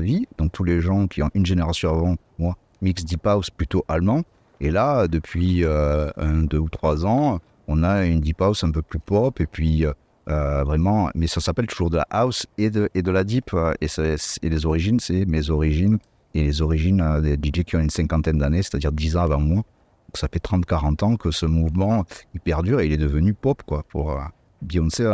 [0.00, 0.26] vis.
[0.38, 4.22] Donc tous les gens qui ont une génération avant moi, mix deep house plutôt allemand.
[4.60, 8.82] Et là, depuis un, deux ou trois ans, on a une deep house un peu
[8.82, 9.84] plus pop et puis
[10.28, 13.54] euh, vraiment, mais ça s'appelle toujours de la house et de, la deep.
[13.54, 15.98] Euh, et, les origines, c'est mes origines
[16.34, 19.40] et les origines euh, des DJ qui ont une cinquantaine d'années, c'est-à-dire 10 ans avant
[19.40, 19.56] moi.
[19.56, 23.62] Donc ça fait 30-40 ans que ce mouvement, il perdure et il est devenu pop,
[23.64, 23.84] quoi.
[23.88, 24.20] Pour
[24.60, 25.04] Beyoncé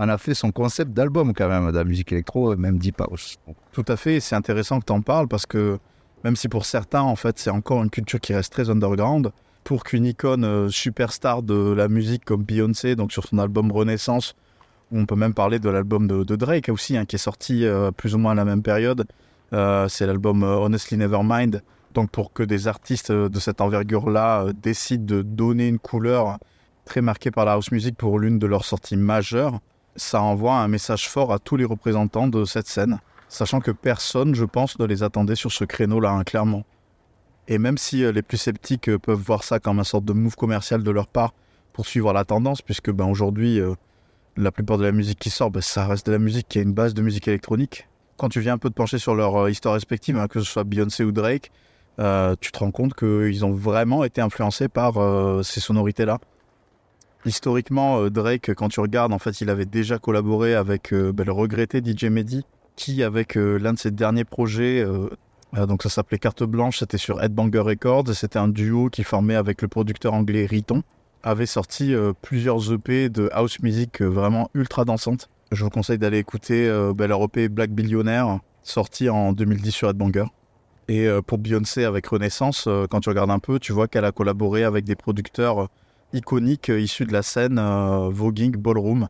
[0.00, 3.36] en a fait son concept d'album quand même, de la musique électro, même deep house.
[3.72, 5.78] Tout à fait, c'est intéressant que tu en parles parce que
[6.24, 9.30] même si pour certains, en fait, c'est encore une culture qui reste très underground,
[9.64, 14.34] pour qu'une icône superstar de la musique comme Beyoncé, donc sur son album Renaissance,
[14.92, 18.14] on peut même parler de l'album de, Drake aussi, hein, qui est sorti euh, plus
[18.14, 19.06] ou moins à la même période.
[19.52, 21.62] Euh, c'est l'album euh, Honestly Nevermind.
[21.94, 26.38] Donc pour que des artistes de cette envergure-là décident de donner une couleur
[26.84, 29.60] très marquée par la house music pour l'une de leurs sorties majeures,
[29.96, 34.34] ça envoie un message fort à tous les représentants de cette scène, sachant que personne,
[34.34, 36.64] je pense, ne les attendait sur ce créneau-là, hein, clairement.
[37.48, 40.82] Et même si les plus sceptiques peuvent voir ça comme un sorte de move commercial
[40.82, 41.34] de leur part
[41.72, 43.60] pour suivre la tendance, puisque ben, aujourd'hui,
[44.36, 46.62] la plupart de la musique qui sort, bah, ça reste de la musique qui a
[46.62, 47.88] une base de musique électronique.
[48.16, 50.46] Quand tu viens un peu te pencher sur leur euh, histoire respective, hein, que ce
[50.46, 51.50] soit Beyoncé ou Drake,
[51.98, 56.18] euh, tu te rends compte qu'ils ont vraiment été influencés par euh, ces sonorités-là.
[57.26, 61.82] Historiquement, Drake, quand tu regardes, en fait, il avait déjà collaboré avec bah, le regretté
[61.84, 62.44] DJ Mehdi,
[62.76, 64.86] qui, avec l'un de ses derniers projets,
[65.52, 69.60] donc ça s'appelait Carte Blanche, c'était sur Headbanger Records, c'était un duo qui formait avec
[69.60, 70.82] le producteur anglais Riton
[71.22, 75.28] avait sorti euh, plusieurs EP de house music euh, vraiment ultra dansante.
[75.52, 79.90] Je vous conseille d'aller écouter euh, bah, leur EP Black Billionaire, sorti en 2010 sur
[79.90, 80.26] Headbanger.
[80.88, 84.64] Et pour Beyoncé avec Renaissance, quand tu regardes un peu, tu vois qu'elle a collaboré
[84.64, 85.68] avec des producteurs
[86.12, 87.60] iconiques issus de la scène
[88.10, 89.08] voguing ballroom,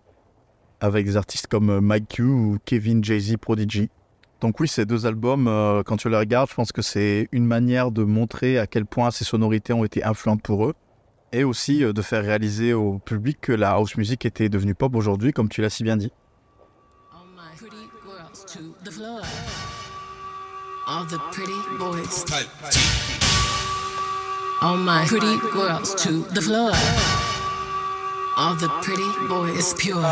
[0.80, 3.90] avec des artistes comme Mike Q ou Kevin Jay-Z Prodigy.
[4.40, 7.44] Donc oui, ces deux albums, euh, quand tu les regardes, je pense que c'est une
[7.44, 10.74] manière de montrer à quel point ces sonorités ont été influentes pour eux,
[11.32, 14.94] et aussi euh, de faire réaliser au public que la house music était devenue pop
[14.94, 16.10] aujourd'hui, comme tu l'as si bien dit.
[20.88, 22.24] All the pretty boys.
[24.62, 26.72] All my pretty girls to the floor.
[28.36, 29.56] All the pretty boys.
[29.58, 30.04] It's pure.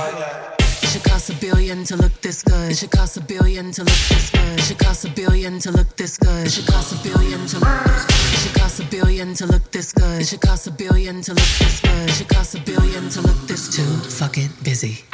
[0.58, 2.70] It should cost a billion to look this good.
[2.70, 4.58] It should cost a billion to look this good.
[4.58, 6.46] It should cost a billion to look this good.
[6.46, 7.76] It should cost a billion to look.
[7.84, 10.22] It should cost a billion to look this good.
[10.22, 12.08] It should cost a billion to look this good.
[12.08, 15.04] It should cost a billion to look this too fucking busy.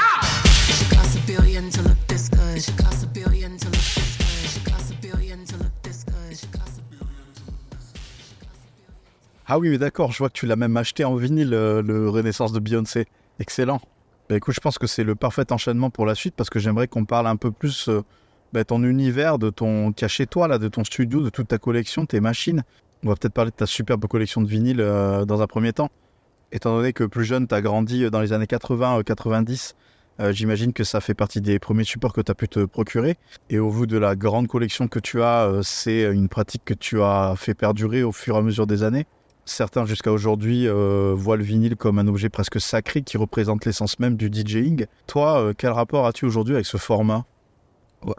[9.47, 12.53] Ah oui, d'accord, je vois que tu l'as même acheté en vinyle, le, le Renaissance
[12.53, 13.07] de Beyoncé.
[13.39, 13.81] Excellent.
[14.29, 16.89] Bah, écoute, je pense que c'est le parfait enchaînement pour la suite parce que j'aimerais
[16.89, 18.03] qu'on parle un peu plus de euh,
[18.55, 22.07] bah, ton univers, de ton chez toi là, de ton studio, de toute ta collection,
[22.07, 22.63] tes machines.
[23.05, 25.91] On va peut-être parler de ta superbe collection de vinyles euh, dans un premier temps.
[26.53, 29.75] Étant donné que plus jeune, tu as grandi euh, dans les années 80-90,
[30.31, 33.19] j'imagine que ça fait partie des premiers supports que tu as pu te procurer.
[33.51, 37.03] Et au vu de la grande collection que tu as, c'est une pratique que tu
[37.03, 39.07] as fait perdurer au fur et à mesure des années.
[39.47, 43.99] Certains jusqu'à aujourd'hui euh, voient le vinyle comme un objet presque sacré qui représente l'essence
[43.99, 44.87] même du DJing.
[45.07, 47.27] Toi, euh, quel rapport as-tu aujourd'hui avec ce format?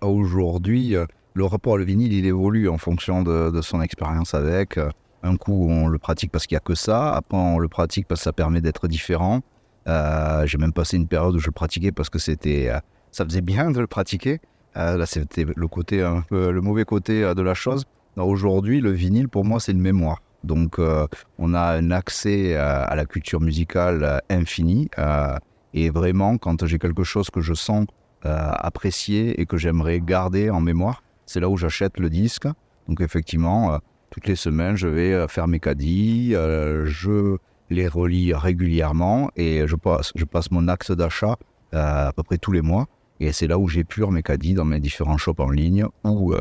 [0.01, 4.79] Aujourd'hui, euh, le rapport au vinyle, il évolue en fonction de, son expérience avec.
[5.23, 7.15] Un coup, on le pratique parce qu'il n'y a que ça.
[7.15, 9.41] Après, on le pratique parce que ça permet d'être différent.
[9.87, 12.71] J'ai même passé une période où je le pratiquais parce que c'était,
[13.11, 14.39] ça faisait bien de le pratiquer.
[14.75, 17.85] là, c'était le côté un peu, le mauvais côté de la chose.
[18.15, 20.21] Aujourd'hui, le vinyle, pour moi, c'est une mémoire.
[20.45, 24.89] Donc, euh, on a un accès à, la culture musicale euh, infini.
[24.97, 25.37] Euh,
[25.73, 27.85] et vraiment, quand j'ai quelque chose que je sens
[28.27, 32.47] apprécier et que j'aimerais garder en mémoire, c'est là où j'achète le disque.
[32.87, 33.79] Donc, effectivement,
[34.09, 37.37] toutes les semaines, je vais faire mes caddies, je
[37.69, 41.35] les relis régulièrement et je passe, mon axe d'achat
[41.71, 42.87] à peu près tous les mois.
[43.19, 46.33] Et c'est là où j'épure mes caddies dans mes différents shops en ligne ou,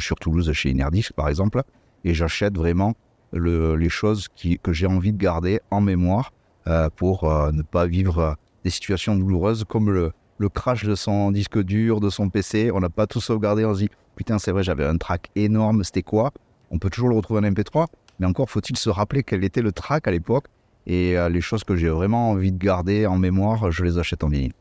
[0.00, 1.62] sur Toulouse chez Inerdisc par exemple.
[2.04, 2.94] Et j'achète vraiment
[3.32, 4.28] les choses
[4.62, 6.32] que j'ai envie de garder en mémoire
[6.68, 10.12] euh, pour euh, ne pas vivre euh, des situations douloureuses comme le,
[10.54, 12.70] crash de son disque dur, de son PC.
[12.72, 13.64] On n'a pas tout sauvegardé.
[13.64, 16.32] On se dit, putain, c'est vrai, j'avais un track énorme, c'était quoi?
[16.70, 17.86] On peut toujours le retrouver en MP3,
[18.18, 20.46] mais encore faut-il se rappeler quel était le track à l'époque.
[20.86, 24.28] Et les choses que j'ai vraiment envie de garder en mémoire, je les achète en
[24.28, 24.52] vinyle.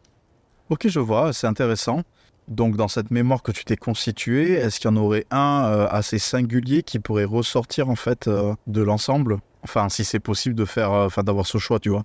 [0.69, 2.03] Ok, je vois, c'est intéressant.
[2.47, 5.87] Donc dans cette mémoire que tu t'es constituée, est-ce qu'il y en aurait un euh,
[5.89, 9.37] assez singulier qui pourrait ressortir en fait euh, de l'ensemble?
[9.63, 12.03] Enfin, si c'est possible de faire, euh, enfin d'avoir ce choix, tu vois.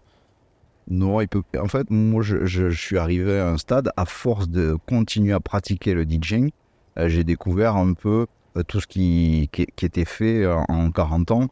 [0.88, 1.42] Non, il peut.
[1.60, 5.94] En fait, moi, je, suis arrivé à un stade à force de continuer à pratiquer
[5.94, 6.50] le DJing,
[6.96, 8.26] j'ai découvert un peu
[8.68, 11.48] tout ce qui, était fait en 40 ans.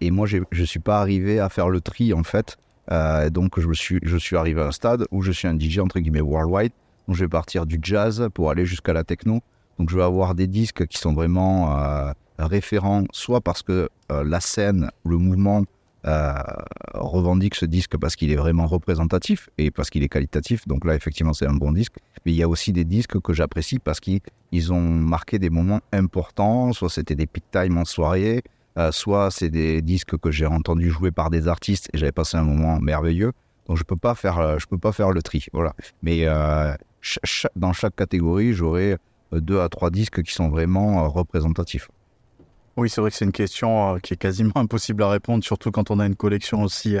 [0.00, 2.58] et moi, je ne suis pas arrivé à faire le tri en fait.
[3.30, 5.98] donc, je suis, je suis arrivé à un stade où je suis un DJ entre
[5.98, 6.72] guillemets worldwide
[7.06, 9.40] donc je vais partir du jazz pour aller jusqu'à la techno.
[9.78, 14.24] Donc je vais avoir des disques qui sont vraiment euh, référents, soit parce que euh,
[14.24, 15.64] la scène, le mouvement
[16.04, 16.34] euh,
[16.94, 20.66] revendique ce disque parce qu'il est vraiment représentatif et parce qu'il est qualitatif.
[20.68, 21.94] Donc là, effectivement, c'est un bon disque.
[22.24, 25.80] Mais il y a aussi des disques que j'apprécie parce qu'ils ont marqué des moments
[25.92, 26.72] importants.
[26.72, 28.42] Soit c'était des peak time en soirée,
[28.90, 32.44] soit c'est des disques que j'ai entendu jouer par des artistes et j'avais passé un
[32.44, 33.32] moment merveilleux.
[33.66, 35.46] Donc je peux pas faire, je peux pas faire le tri.
[35.52, 35.74] Voilà.
[36.02, 36.26] Mais
[37.56, 38.96] dans chaque catégorie, j'aurai
[39.32, 41.90] euh, deux à trois disques qui sont vraiment euh, représentatifs.
[42.76, 45.70] Oui, c'est vrai que c'est une question euh, qui est quasiment impossible à répondre, surtout
[45.70, 46.96] quand on a une collection aussi,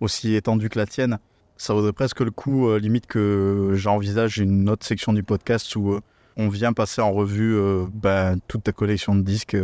[0.00, 1.18] aussi étendue que la tienne.
[1.56, 6.00] Ça vaudrait presque le coup, limite, que j'envisage une autre section du podcast où
[6.38, 7.60] on vient passer en revue
[7.92, 9.58] ben, toute ta collection de disques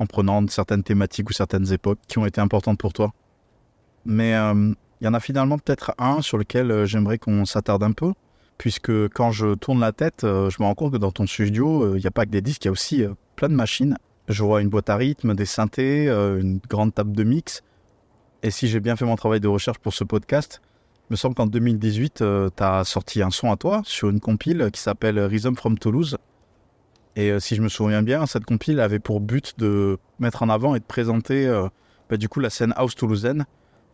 [0.00, 3.12] en prenant certaines thématiques ou certaines époques qui ont été importantes pour toi.
[4.04, 8.14] Mais il y en a finalement peut-être un sur lequel j'aimerais qu'on s'attarde un peu
[8.58, 11.84] puisque quand je tourne la tête, euh, je me rends compte que dans ton studio,
[11.84, 13.54] euh, il n'y a pas que des disques, il y a aussi euh, plein de
[13.54, 13.96] machines.
[14.28, 17.62] Je vois une boîte à rythme, des synthés, une grande table de mix.
[18.42, 20.60] Et si j'ai bien fait mon travail de recherche pour ce podcast,
[21.08, 22.16] il me semble qu'en 2018,
[22.54, 26.18] tu as sorti un son à toi sur une compile qui s'appelle Rhythm from Toulouse.
[27.16, 30.74] Et si je me souviens bien, cette compile avait pour but de mettre en avant
[30.74, 31.50] et de présenter
[32.10, 33.46] bah, du coup la scène house toulousaine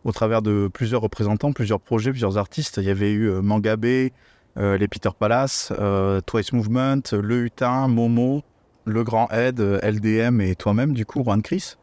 [0.03, 2.75] au travers de plusieurs représentants, plusieurs projets, plusieurs artistes.
[2.75, 4.11] Il y avait eu Mangabé,
[4.57, 8.43] les Peter Palace, euh, Twice Movement, Le Hutin, Momo,
[8.85, 11.75] Le Grand Ed, LDM et toi-même, du coup, Juan Chris.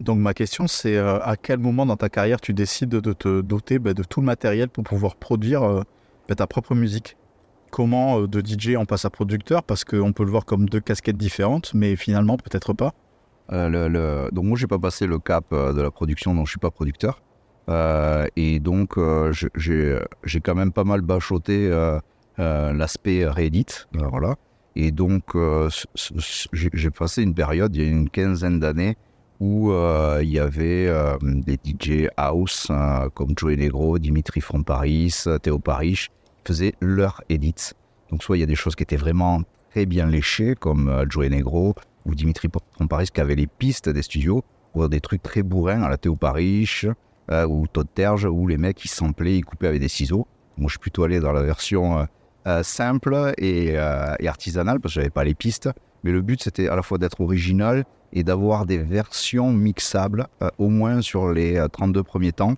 [0.00, 3.42] Donc ma question, c'est euh, à quel moment dans ta carrière tu décides de te
[3.42, 5.84] doter bah, de tout le matériel pour pouvoir produire
[6.28, 7.16] bah, ta propre musique?
[7.70, 9.62] Comment de DJ on passe à producteur?
[9.62, 12.94] Parce qu'on peut le voir comme deux casquettes différentes, mais finalement peut-être pas.
[13.50, 16.70] le, Donc moi j'ai pas passé le cap de la production, donc je suis pas
[16.70, 17.20] producteur.
[18.36, 18.98] Et donc
[19.54, 21.70] j'ai quand même pas mal bachoté
[22.38, 24.36] l'aspect Reddit, voilà.
[24.76, 25.68] Et donc, euh,
[26.52, 28.96] j'ai passé une période, il y a une quinzaine d'années,
[29.40, 32.70] où euh, il y avait euh, des DJ house
[33.14, 36.06] comme Joey Negro, Dimitri from Paris, Théo Paris,
[36.46, 37.72] faisaient leur edits.
[38.10, 41.28] Donc, soit il y a des choses qui étaient vraiment très bien léchées, comme Joey
[41.30, 41.74] Negro
[42.06, 44.42] ou Dimitri from Paris, qui avaient les pistes des studios,
[44.74, 46.68] ou des trucs très bourrins à la Théo Paris
[47.30, 50.26] ou Todd Terge, où les mecs ils samplaient, ils coupaient avec des ciseaux.
[50.58, 52.06] Moi, je suis plutôt allé dans la version
[52.46, 53.76] euh, simple euh, et,
[54.26, 55.68] artisanal parce que j'avais pas les pistes.
[56.04, 60.48] Mais le but c'était à la fois d'être original et d'avoir des versions mixables, euh,
[60.56, 62.54] au moins sur les 32 premiers temps.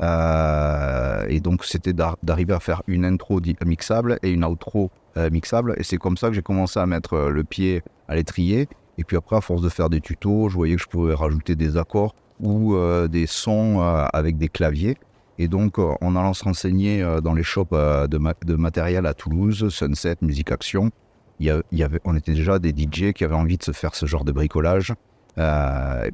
[0.00, 4.90] et donc c'était d'arriver à faire une intro mixable et une outro
[5.30, 5.74] mixable.
[5.78, 8.68] Et c'est comme ça que j'ai commencé à mettre le pied à l'étrier.
[8.98, 11.54] Et puis après, à force de faire des tutos, je voyais que je pouvais rajouter
[11.54, 12.76] des accords ou
[13.08, 13.80] des sons
[14.12, 14.96] avec des claviers.
[15.38, 19.14] Et donc, euh, en allant se renseigner euh, dans les shops euh, de, matériel à
[19.14, 20.90] Toulouse, Sunset, Musique Action,
[21.38, 24.06] il y avait, on était déjà des DJ qui avaient envie de se faire ce
[24.06, 24.94] genre de bricolage.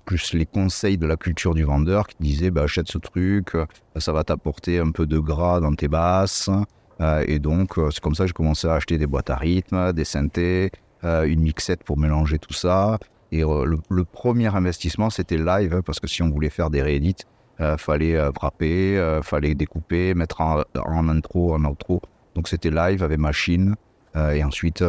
[0.04, 3.52] plus les conseils de la culture du vendeur qui disaient bah, achète ce truc,
[3.96, 6.50] ça va t'apporter un peu de gras dans tes basses.
[7.28, 10.04] et donc, c'est comme ça que j'ai commencé à acheter des boîtes à rythme, des
[10.04, 10.72] synthés,
[11.04, 12.98] une mixette pour mélanger tout ça.
[13.32, 16.82] Et le, le, premier investissement, c'était live, hein, parce que si on voulait faire des
[16.82, 17.24] réédits,
[17.62, 22.00] euh, fallait euh, frapper, euh, fallait découper, mettre en, intro, en outro.
[22.34, 23.76] Donc c'était live avec machine.
[24.14, 24.84] et ensuite,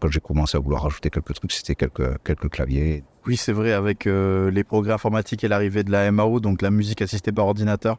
[0.00, 3.02] quand j'ai commencé à vouloir rajouter quelques trucs, c'était quelques, quelques claviers.
[3.26, 7.02] Oui, c'est vrai, avec les progrès informatiques et l'arrivée de la MAO, donc la musique
[7.02, 7.98] assistée par ordinateur,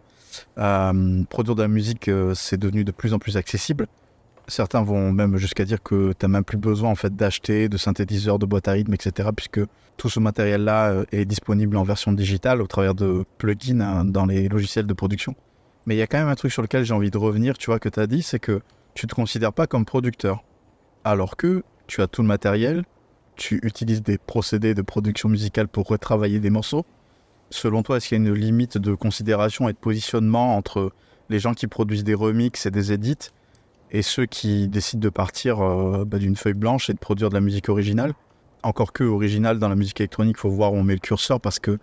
[0.55, 3.87] produire de la musique, c'est devenu de plus en plus accessible.
[4.49, 7.77] Certains vont même jusqu'à dire que tu n'as même plus besoin en fait d'acheter de
[7.77, 9.29] synthétiseurs, de boîtes à rythme, etc.
[9.35, 9.61] Puisque
[9.97, 14.25] tout ce matériel-là euh, est disponible en version digitale au travers de plugins hein, dans
[14.25, 15.35] les logiciels de production.
[15.85, 17.67] Mais il y a quand même un truc sur lequel j'ai envie de revenir, tu
[17.67, 18.61] vois, que tu as dit, c'est que
[18.95, 20.43] tu ne te considères pas comme producteur.
[21.03, 22.83] Alors que tu as tout le matériel,
[23.35, 26.85] tu utilises des procédés de production musicale pour retravailler des morceaux.
[27.49, 30.91] Selon toi, est-ce qu'il y a une limite de considération et de positionnement entre
[31.29, 33.31] les gens qui produisent des remixes et des edits
[33.91, 37.33] et ceux qui décident de partir euh, bah, d'une feuille blanche et de produire de
[37.33, 38.13] la musique originale.
[38.63, 41.59] Encore que originale dans la musique électronique, faut voir où on met le curseur parce
[41.59, 41.79] que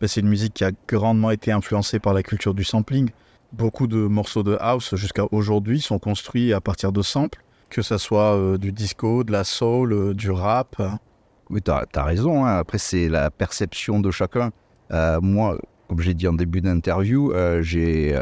[0.00, 3.10] bah, c'est une musique qui a grandement été influencée par la culture du sampling.
[3.52, 7.96] Beaucoup de morceaux de house jusqu'à aujourd'hui sont construits à partir de samples, que ce
[7.96, 10.80] soit euh, du disco, de la soul, euh, du rap.
[11.50, 12.44] Oui, tu as, raison.
[12.44, 12.58] Hein.
[12.58, 14.50] Après, c'est la perception de chacun.
[14.90, 18.12] moi, comme j'ai dit en début d'interview, j'ai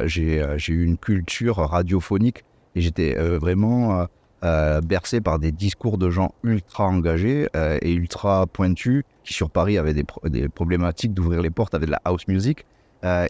[0.68, 2.44] eu une culture radiophonique
[2.76, 4.04] et j'étais euh, vraiment euh,
[4.44, 7.48] euh, bercé par des discours de gens ultra engagés
[7.82, 12.00] et ultra pointus qui sur Paris avaient des, problématiques d'ouvrir les portes avec de la
[12.04, 12.64] house music.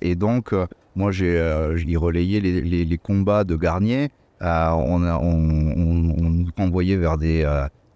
[0.03, 0.53] et donc,
[0.95, 1.39] moi, j'ai
[1.97, 4.11] relayé les, combats de Garnier.
[4.43, 7.43] on, nous envoyait vers des,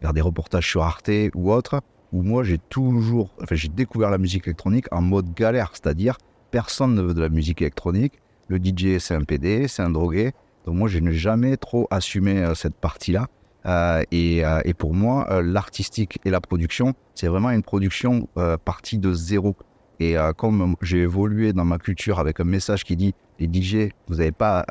[0.01, 1.83] vers des reportages sur Arte ou autre,
[2.13, 6.17] où moi, j'ai toujours, enfin, j'ai découvert la musique électronique en mode galère, c'est-à-dire
[6.51, 8.15] personne ne veut de la musique électronique.
[8.49, 10.33] Le DJ, c'est un PD, c'est un drogué.
[10.65, 13.27] Donc moi, je n'ai jamais trop assumé euh, cette partie-là.
[13.67, 18.29] Euh, euh, et, pour moi, l'artistique et la production, c'est vraiment une production
[18.65, 19.55] partie de zéro.
[20.03, 24.17] Et comme j'ai évolué dans ma culture avec un message qui dit les DJ, vous
[24.17, 24.65] n'avez pas,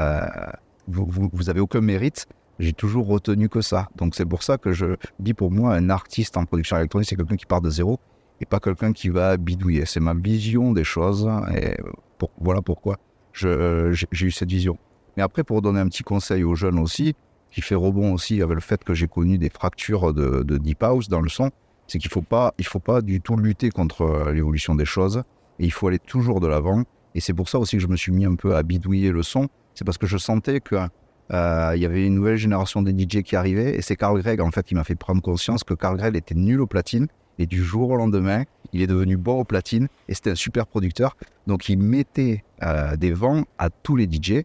[0.88, 2.26] vous, avez aucun mérite,
[2.58, 3.90] j'ai toujours retenu que ça.
[3.96, 7.16] Donc c'est pour ça que je dis pour moi, un artiste en production électronique, c'est
[7.16, 8.00] quelqu'un qui part de zéro
[8.42, 9.86] et pas quelqu'un qui va bidouiller.
[9.86, 11.78] C'est ma vision des choses et
[12.42, 12.98] voilà pourquoi
[13.34, 14.80] j'ai eu cette vision.
[15.20, 17.14] Mais après, pour donner un petit conseil aux jeunes aussi,
[17.52, 21.10] qui fait rebond aussi avec le fait que j'ai connu des fractures de, deep house
[21.10, 21.52] dans le son,
[21.88, 24.86] c'est qu'il ne faut, pas, il faut pas du tout lutter contre euh, l'évolution des
[24.86, 25.24] choses
[25.60, 26.84] et il faut aller toujours de l'avant.
[27.16, 29.22] Et c'est pour ça aussi que je me suis mis un peu à bidouiller le
[29.22, 29.50] son.
[29.76, 30.88] C'est parce que je sentais qu'il
[31.34, 34.52] euh, y avait une nouvelle génération de DJ qui arrivait et c'est Carl Gregg en
[34.52, 37.08] fait qui m'a fait prendre conscience que Carl Gregg était nul au platine
[37.40, 40.66] et du jour au lendemain, il est devenu bon au platine et c'était un super
[40.66, 41.18] producteur.
[41.46, 44.44] Donc il mettait euh, des vents à tous les DJ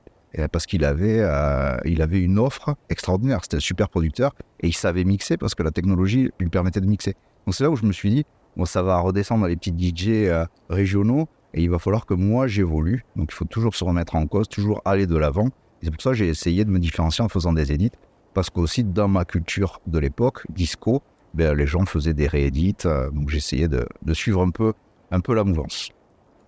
[0.51, 3.41] parce qu'il avait, euh, il avait une offre extraordinaire.
[3.43, 6.87] C'était un super producteur et il savait mixer parce que la technologie lui permettait de
[6.87, 7.15] mixer.
[7.47, 8.27] Donc c'est là où je me suis dit,
[8.57, 12.15] bon, ça va redescendre dans les petits DJ euh, régionaux et il va falloir que
[12.15, 13.05] moi j'évolue.
[13.17, 15.49] Donc il faut toujours se remettre en cause, toujours aller de l'avant.
[15.83, 17.93] C'est pour ça que j'ai essayé de me différencier en faisant des édits.
[18.33, 21.03] Parce qu'aussi dans ma culture de l'époque, disco,
[21.35, 22.75] ben, les gens faisaient des réédits.
[22.85, 24.73] Euh, donc j'essayais de, de suivre un peu,
[25.13, 25.91] un peu la mouvance.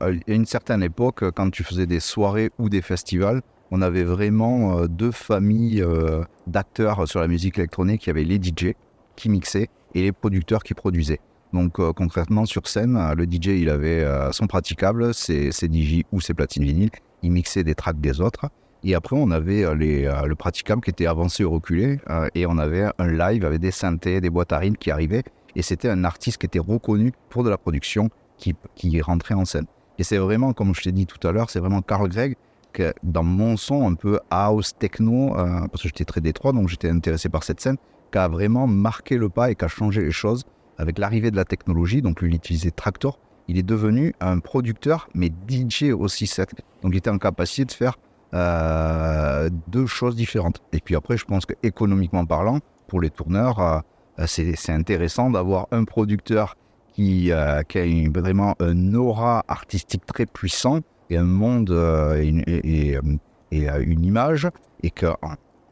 [0.01, 4.87] À une certaine époque, quand tu faisais des soirées ou des festivals, on avait vraiment
[4.87, 5.85] deux familles
[6.47, 8.05] d'acteurs sur la musique électronique.
[8.05, 8.75] Il y avait les DJ
[9.17, 11.21] qui mixaient et les producteurs qui produisaient.
[11.53, 16.35] Donc concrètement sur scène, le DJ il avait son praticable, ses, ses DJ ou ses
[16.35, 16.91] platines vinyles,
[17.23, 18.49] il mixait des tracks des autres.
[18.85, 21.99] Et après, on avait le praticable qui était avancé ou reculé.
[22.35, 25.25] et on avait un live avec des synthés, des boîtes à rythme qui arrivaient.
[25.57, 29.45] Et c'était un artiste qui était reconnu pour de la production qui, qui rentrait en
[29.45, 29.67] scène.
[29.99, 32.37] Et c'est vraiment, comme je t'ai dit tout à l'heure, c'est vraiment Carl Gregg
[33.03, 36.91] dans mon son un peu house techno, euh, parce que j'étais très détroit, donc j'étais
[36.91, 37.77] intéressé par cette scène,
[38.13, 40.45] qui a vraiment marqué le pas et qui a changé les choses
[40.79, 42.03] avec l'arrivée de la technologie.
[42.03, 43.19] Donc lui, il utilisait Tractor.
[43.49, 46.31] Il est devenu un producteur, mais DJ aussi.
[46.83, 47.97] Donc il était en capacité de faire
[48.35, 50.61] euh, deux choses différentes.
[50.73, 52.59] Et puis après, je pense que économiquement parlant,
[52.89, 53.79] pour les tourneurs, euh,
[54.19, 56.57] euh, c'est intéressant d'avoir un producteur
[56.93, 57.31] qui,
[57.69, 60.81] qui a vraiment un aura artistique très puissant
[61.11, 62.45] et un monde euh, et, une,
[63.53, 64.49] et, une image,
[64.83, 65.17] et qu'en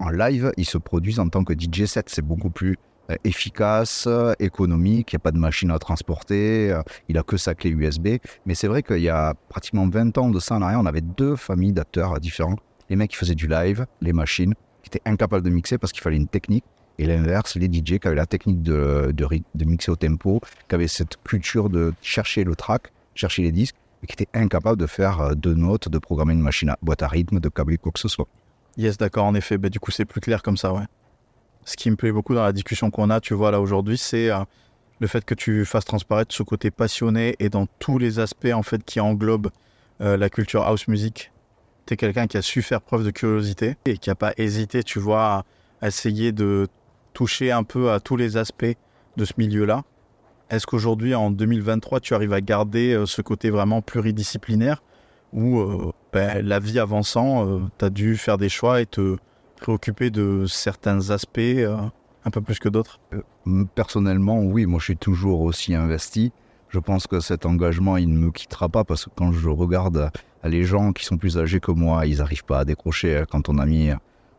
[0.01, 2.09] en live, il se produise en tant que DJ set.
[2.09, 2.77] C'est beaucoup plus
[3.23, 4.09] efficace,
[4.39, 6.75] économique, il n'y a pas de machine à transporter,
[7.09, 8.17] il a que sa clé USB.
[8.47, 11.03] Mais c'est vrai qu'il y a pratiquement 20 ans de ça en arrière, on avait
[11.03, 12.57] deux familles d'acteurs différents.
[12.89, 16.03] Les mecs qui faisaient du live, les machines, qui étaient incapables de mixer parce qu'il
[16.03, 16.65] fallait une technique.
[16.99, 19.13] Et l'inverse, les DJ qui avaient la technique de,
[19.65, 23.77] mixer au tempo, qui avaient cette culture de chercher le track, chercher les disques,
[24.07, 27.09] qui étaient incapables de faire euh, deux notes, de programmer une machine à boîte à
[27.09, 28.29] rythme, de câbler quoi que ce soit.
[28.77, 29.59] Yes, d'accord, en effet.
[29.59, 30.85] Bah, du coup, c'est plus clair comme ça, ouais.
[31.65, 34.31] Ce qui me plaît beaucoup dans la discussion qu'on a, tu vois, là aujourd'hui, c'est
[34.31, 34.41] euh,
[35.01, 38.63] le fait que tu fasses transparaître ce côté passionné et dans tous les aspects, en
[38.63, 39.51] fait, qui englobent
[40.01, 41.33] euh, la culture house music.
[41.87, 44.83] Tu es quelqu'un qui a su faire preuve de curiosité et qui n'a pas hésité,
[44.83, 45.45] tu vois,
[45.81, 46.67] à essayer de
[47.13, 48.77] toucher un peu à tous les aspects
[49.17, 49.85] de ce milieu-là.
[50.51, 54.83] Est-ce qu'aujourd'hui, en 2023, tu arrives à garder euh, ce côté vraiment pluridisciplinaire
[55.33, 59.17] où euh, ben, la vie avançant, euh, tu as dû faire des choix et te
[59.57, 61.41] préoccuper de certains aspects
[62.25, 63.01] un peu plus que d'autres?
[63.75, 66.33] Personnellement, oui, moi je suis toujours aussi investi.
[66.69, 70.11] Je pense que cet engagement, il ne me quittera pas parce que quand je regarde
[70.45, 73.59] les gens qui sont plus âgés que moi, ils n'arrivent pas à décrocher quand on
[73.59, 73.91] a mis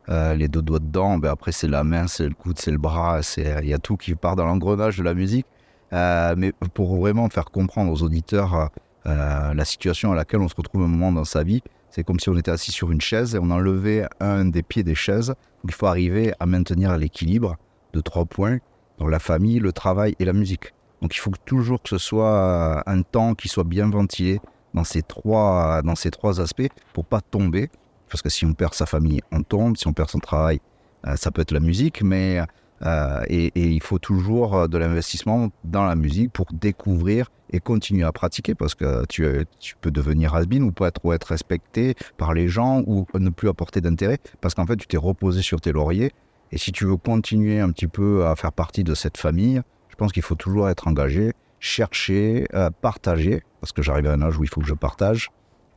[0.10, 2.78] euh, les deux doigts dedans, ben après c'est la main, c'est le coude, c'est le
[2.78, 5.48] bras, il y a tout qui part dans l'engrenage de la musique.
[5.94, 8.70] Euh, mais pour vraiment faire comprendre aux auditeurs
[9.06, 12.20] euh, la situation à laquelle on se retrouve un moment dans sa vie, c'est comme
[12.20, 15.34] si on était assis sur une chaise et on enlevait un des pieds des chaises.
[15.64, 17.56] il faut arriver à maintenir l'équilibre
[17.94, 18.58] de trois points,
[18.98, 20.74] dans la famille, le travail et la musique.
[21.02, 24.40] Donc il faut toujours que ce soit un temps qui soit bien ventilé
[24.74, 27.70] dans ces trois, dans ces trois aspects pour pas tomber
[28.10, 29.78] parce que si on perd sa famille, on tombe.
[29.78, 30.62] Si on perd son travail,
[31.08, 32.40] euh, ça peut être la musique, mais
[32.86, 38.04] euh, et, il faut toujours euh, de l'investissement dans la musique pour découvrir et continuer
[38.04, 39.26] à pratiquer parce que tu,
[39.60, 43.82] tu peux devenir has ou pas être, respecté par les gens ou ne plus apporter
[43.82, 46.12] d'intérêt parce qu'en fait tu t'es reposé sur tes lauriers
[46.52, 49.96] et si tu veux continuer un petit peu à faire partie de cette famille, je
[49.96, 52.48] pense qu'il faut toujours être engagé, chercher,
[52.82, 55.30] partager parce que j'arrive à un âge où il faut que je partage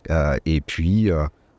[0.09, 1.11] et puis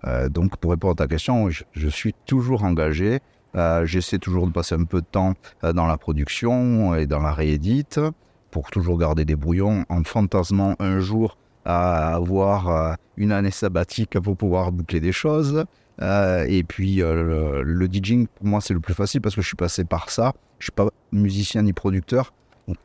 [0.06, 3.20] euh, donc, pour répondre à ta question, je, suis toujours engagé.
[3.56, 5.34] Euh, j'essaie toujours de passer un peu de temps
[5.64, 8.00] euh, dans la production et dans la réédite
[8.52, 14.36] pour toujours garder des brouillons en fantasmant un jour à avoir une année sabbatique pour
[14.36, 15.66] pouvoir boucler des choses.
[16.02, 19.84] et puis le, DJing, pour moi, c'est le plus facile parce que je suis passé
[19.84, 20.34] par ça.
[20.58, 22.34] Je suis pas musicien ni producteur.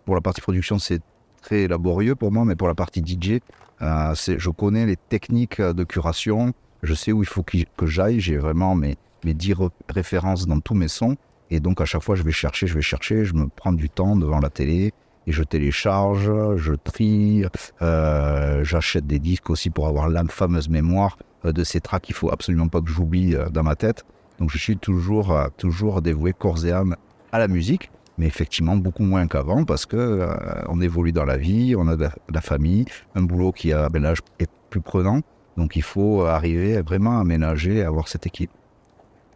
[0.04, 1.00] pour la partie production, c'est
[1.40, 3.38] très laborieux pour moi, mais pour la partie DJ,
[3.80, 6.52] je connais les techniques de curation,
[6.82, 9.55] je sais où il faut que j'aille, j'ai vraiment mes, mes 10
[9.89, 11.16] références dans tous mes sons,
[11.51, 13.91] et donc à chaque fois je vais chercher, je vais chercher, je me prends du
[13.91, 14.93] temps devant la télé,
[15.27, 17.45] et je télécharge, je trie,
[17.83, 22.14] euh, j'achète des disques aussi pour avoir la fameuse mémoire euh, de ces tracks qu'il
[22.14, 24.05] faut absolument pas que j'oublie euh, dans ma tête.
[24.39, 26.97] Donc je suis toujours, toujours dévoué corps et âme
[27.33, 30.29] à la musique, mais effectivement beaucoup moins qu'avant parce que
[30.68, 34.18] on évolue dans la vie, on a de la, famille, un boulot qui à l'âge
[34.41, 35.20] est plus prenant.
[35.57, 38.51] Donc il faut arriver vraiment à ménager, à avoir cette équipe.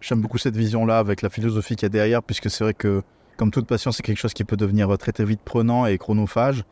[0.00, 3.02] J'aime beaucoup cette vision-là avec la philosophie qu'il y a derrière, puisque c'est vrai que,
[3.36, 6.64] comme toute passion, c'est quelque chose qui peut devenir très très vite prenant et chronophage.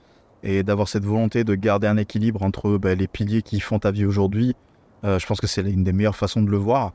[0.42, 3.90] Et d'avoir cette volonté de garder un équilibre entre ben, les piliers qui font ta
[3.90, 4.54] vie aujourd'hui,
[5.04, 6.92] euh, je pense que c'est une des meilleures façons de le voir.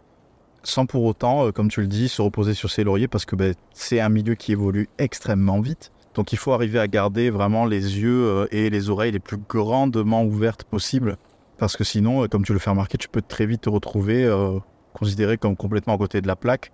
[0.64, 3.36] Sans pour autant, euh, comme tu le dis, se reposer sur ses lauriers, parce que
[3.36, 5.92] ben, c'est un milieu qui évolue extrêmement vite.
[6.14, 9.38] Donc il faut arriver à garder vraiment les yeux euh, et les oreilles les plus
[9.38, 11.18] grandement ouvertes possibles
[11.62, 14.26] parce que sinon, euh, comme tu le fais remarquer, tu peux très vite te retrouver
[14.26, 14.58] euh,
[14.94, 16.72] considéré comme complètement à côté de la plaque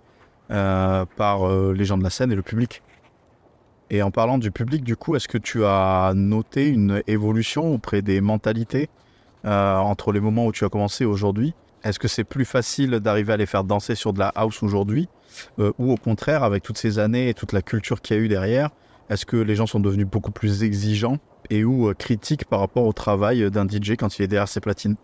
[0.50, 2.82] euh, par les gens de la scène et le public.
[3.90, 8.02] Et en parlant du public, du coup, est-ce que tu as noté une évolution auprès
[8.02, 8.90] des mentalités
[9.44, 11.54] entre les moments où tu as commencé aujourd'hui?
[11.84, 15.08] Est-ce que c'est plus facile d'arriver à les faire danser sur de la house aujourd'hui
[15.58, 18.22] euh, Ou au contraire, avec toutes ces années et toute la culture qu'il y a
[18.22, 18.70] eu derrière,
[19.10, 21.18] est-ce que les gens sont devenus beaucoup plus exigeants
[21.50, 24.60] et ou euh, critiques par rapport au travail d'un DJ quand il est derrière ses
[24.60, 24.96] platines?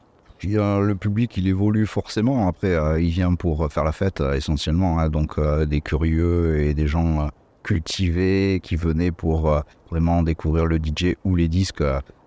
[0.43, 2.49] Le public, il évolue forcément.
[2.49, 4.99] Après, euh, il vient pour faire la fête essentiellement.
[4.99, 5.09] Hein.
[5.09, 7.31] donc, des curieux et des gens
[7.63, 11.83] cultivés qui venaient pour vraiment découvrir le DJ ou les disques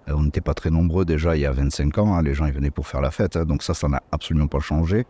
[0.09, 2.21] euh, on n'était pas très nombreux déjà il y a 25 ans, hein.
[2.21, 3.45] les gens ils venaient pour faire la fête, hein.
[3.45, 5.05] donc ça, ça n'a absolument pas changé.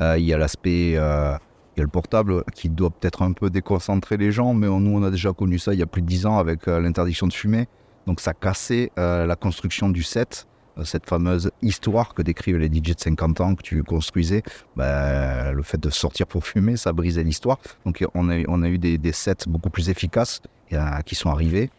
[0.00, 1.36] Euh, il y a l'aspect, euh,
[1.76, 4.98] il y a le portable qui doit peut-être un peu déconcentrer les gens, mais nous
[4.98, 7.32] on a déjà connu ça il y a plus de 10 ans avec l'interdiction de
[7.32, 7.66] fumer,
[8.06, 10.46] donc ça cassait la construction du set,
[10.84, 14.42] cette fameuse histoire que décrivent les DJ de 50 ans que tu construisais,
[14.76, 17.58] ben, le fait de sortir pour fumer, ça brisait l'histoire.
[17.84, 20.40] Donc on a, on a eu des, sets beaucoup plus efficaces
[21.04, 21.70] qui sont arrivés.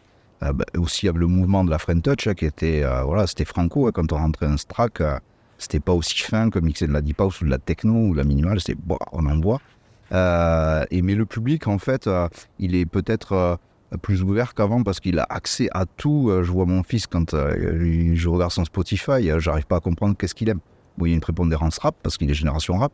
[0.42, 3.26] Euh, bah, aussi, avait le mouvement de la French Touch hein, qui était, euh, voilà,
[3.26, 3.86] c'était franco.
[3.86, 5.18] Hein, quand on rentrait un strack, euh,
[5.58, 8.12] c'était pas aussi fin que mixer de la deep house ou de la techno ou
[8.12, 8.60] de la minimale.
[8.60, 8.78] C'était,
[9.12, 9.60] on en boit.
[10.12, 12.08] et, mais le public, en fait,
[12.58, 13.58] il est peut-être
[13.98, 16.30] plus ouvert qu'avant parce qu'il a accès à tout.
[16.42, 20.48] je vois mon fils quand je regarde son Spotify, j'arrive pas à comprendre qu'est-ce qu'il
[20.48, 20.60] aime.
[20.96, 22.92] Bon, il y a une prépondérance rap parce qu'il est génération rap,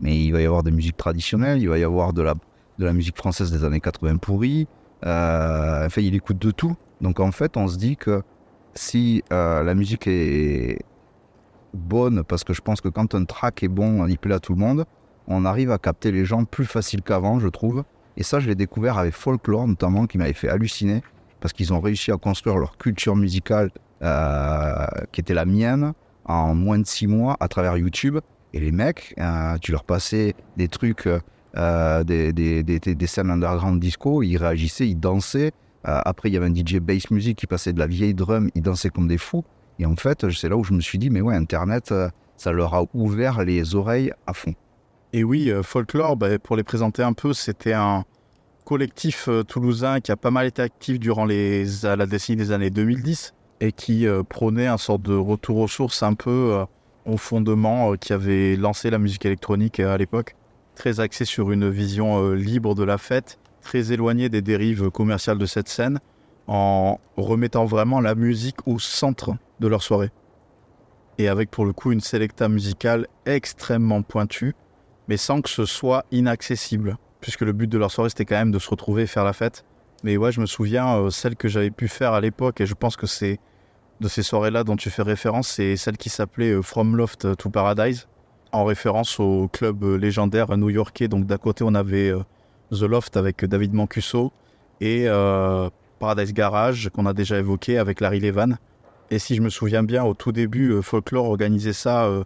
[0.00, 2.34] mais il va y avoir des musiques traditionnelles, il va y avoir de la,
[2.78, 4.66] de la musique française des années 80 pourrie.
[5.02, 6.76] enfin, il écoute de tout.
[7.00, 8.22] Donc en fait, on se dit que
[8.74, 10.78] si euh, la musique est
[11.74, 14.54] bonne, parce que je pense que quand un track est bon, il plaît à tout
[14.54, 14.84] le monde,
[15.26, 17.84] on arrive à capter les gens plus facile qu'avant, je trouve.
[18.16, 21.02] Et ça, je l'ai découvert avec Folklore notamment, qui m'avait fait halluciner,
[21.40, 23.70] parce qu'ils ont réussi à construire leur culture musicale,
[24.02, 25.92] euh, qui était la mienne,
[26.24, 28.18] en moins de six mois à travers YouTube.
[28.54, 31.08] Et les mecs, euh, tu leur passais des trucs,
[31.54, 35.52] des, des, des, des, scènes underground disco, ils réagissaient, ils dansaient.
[35.88, 38.50] Euh, après, il y avait un DJ bass music qui passait de la vieille drum,
[38.54, 39.44] ils dansaient comme des fous.
[39.78, 42.52] Et en fait, c'est là où je me suis dit, mais ouais, Internet, euh, ça
[42.52, 44.54] leur a ouvert les oreilles à fond.
[45.12, 48.04] Et oui, euh, Folklore, bah, pour les présenter un peu, c'était un
[48.64, 53.72] collectif toulousain qui a pas mal été actif durant la décennie des années 2010 et
[53.72, 56.64] qui prônait un sort de retour aux sources un peu
[57.04, 60.36] au fondement qui avait lancé la musique électronique à l'époque,
[60.76, 65.46] très axé sur une vision libre de la fête très éloigné des dérives commerciales de
[65.46, 66.00] cette scène,
[66.48, 70.10] en remettant vraiment la musique au centre de leur soirée.
[71.18, 74.54] Et avec pour le coup une sélecta musicale extrêmement pointue,
[75.08, 78.52] mais sans que ce soit inaccessible, puisque le but de leur soirée c'était quand même
[78.52, 79.64] de se retrouver et faire la fête.
[80.04, 82.74] Mais ouais, je me souviens, euh, celle que j'avais pu faire à l'époque, et je
[82.74, 83.38] pense que c'est
[84.00, 87.50] de ces soirées-là dont tu fais référence, c'est celle qui s'appelait euh, From Loft to
[87.50, 88.08] Paradise,
[88.50, 91.08] en référence au club euh, légendaire new-yorkais.
[91.08, 92.12] Donc d'un côté, on avait
[92.72, 94.32] The Loft avec David Mancuso
[94.80, 98.56] et euh, Paradise Garage qu'on a déjà évoqué avec Larry Levan.
[99.10, 102.24] Et si je me souviens bien, au tout début, euh, Folklore organisait ça euh,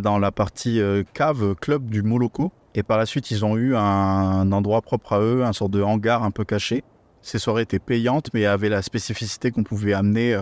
[0.00, 0.80] dans la partie
[1.12, 2.52] cave club du Moloko.
[2.74, 5.82] Et par la suite, ils ont eu un, endroit propre à eux, un sort de
[5.82, 6.82] hangar un peu caché.
[7.20, 10.40] Ces soirées étaient payantes, mais avaient la spécificité qu'on pouvait amener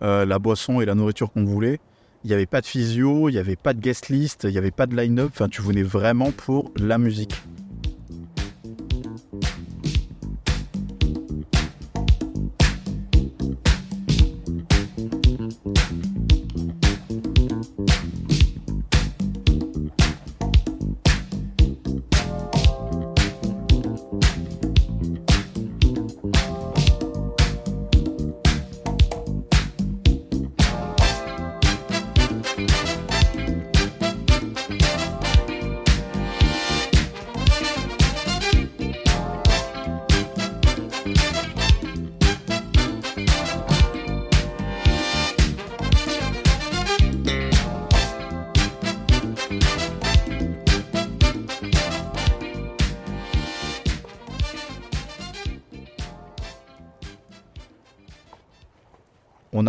[0.00, 1.80] la boisson et la nourriture qu'on voulait.
[2.24, 4.58] Il n'y avait pas de physio, il n'y avait pas de guest list, il n'y
[4.58, 5.30] avait pas de line-up.
[5.32, 7.34] Enfin, tu venais vraiment pour la musique.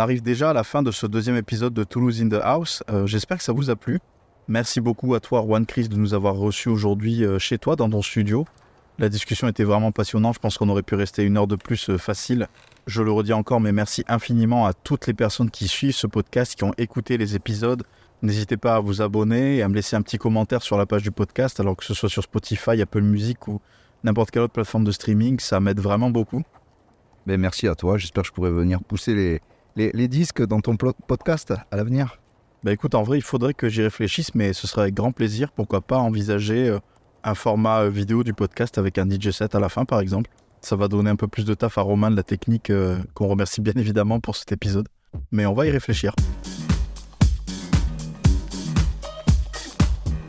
[0.02, 2.82] Arrive déjà à la fin de ce deuxième épisode de Toulouse in the House.
[2.90, 4.00] Euh, j'espère que ça vous a plu.
[4.48, 7.88] Merci beaucoup à toi, Juan Chris, de nous avoir reçus aujourd'hui euh, chez toi, dans
[7.88, 8.44] ton studio.
[8.98, 10.34] La discussion était vraiment passionnante.
[10.34, 12.48] Je pense qu'on aurait pu rester une heure de plus euh, facile.
[12.88, 16.56] Je le redis encore, mais merci infiniment à toutes les personnes qui suivent ce podcast,
[16.56, 17.84] qui ont écouté les épisodes.
[18.22, 21.04] N'hésitez pas à vous abonner et à me laisser un petit commentaire sur la page
[21.04, 23.60] du podcast, alors que ce soit sur Spotify, Apple Music ou
[24.02, 25.38] n'importe quelle autre plateforme de streaming.
[25.38, 26.42] Ça m'aide vraiment beaucoup.
[27.26, 27.98] Ben, merci à toi.
[27.98, 29.40] J'espère que je pourrai venir pousser les,
[29.76, 32.18] les, disques dans ton podcast à l'avenir?
[32.62, 35.50] Bah écoute, en vrai, il faudrait que j'y réfléchisse, mais ce serait avec grand plaisir.
[35.50, 36.78] Pourquoi pas envisager euh,
[37.24, 40.30] un format euh, vidéo du podcast avec un DJ set à la fin, par exemple.
[40.60, 43.26] Ça va donner un peu plus de taf à Romain de la technique, euh, qu'on
[43.26, 44.86] remercie bien évidemment pour cet épisode.
[45.32, 46.14] Mais on va y réfléchir.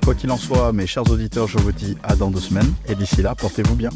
[0.04, 2.74] Quoi qu'il en soit, mes chers auditeurs, je vous dis à dans deux semaines.
[2.88, 3.92] Et d'ici là, portez-vous bien.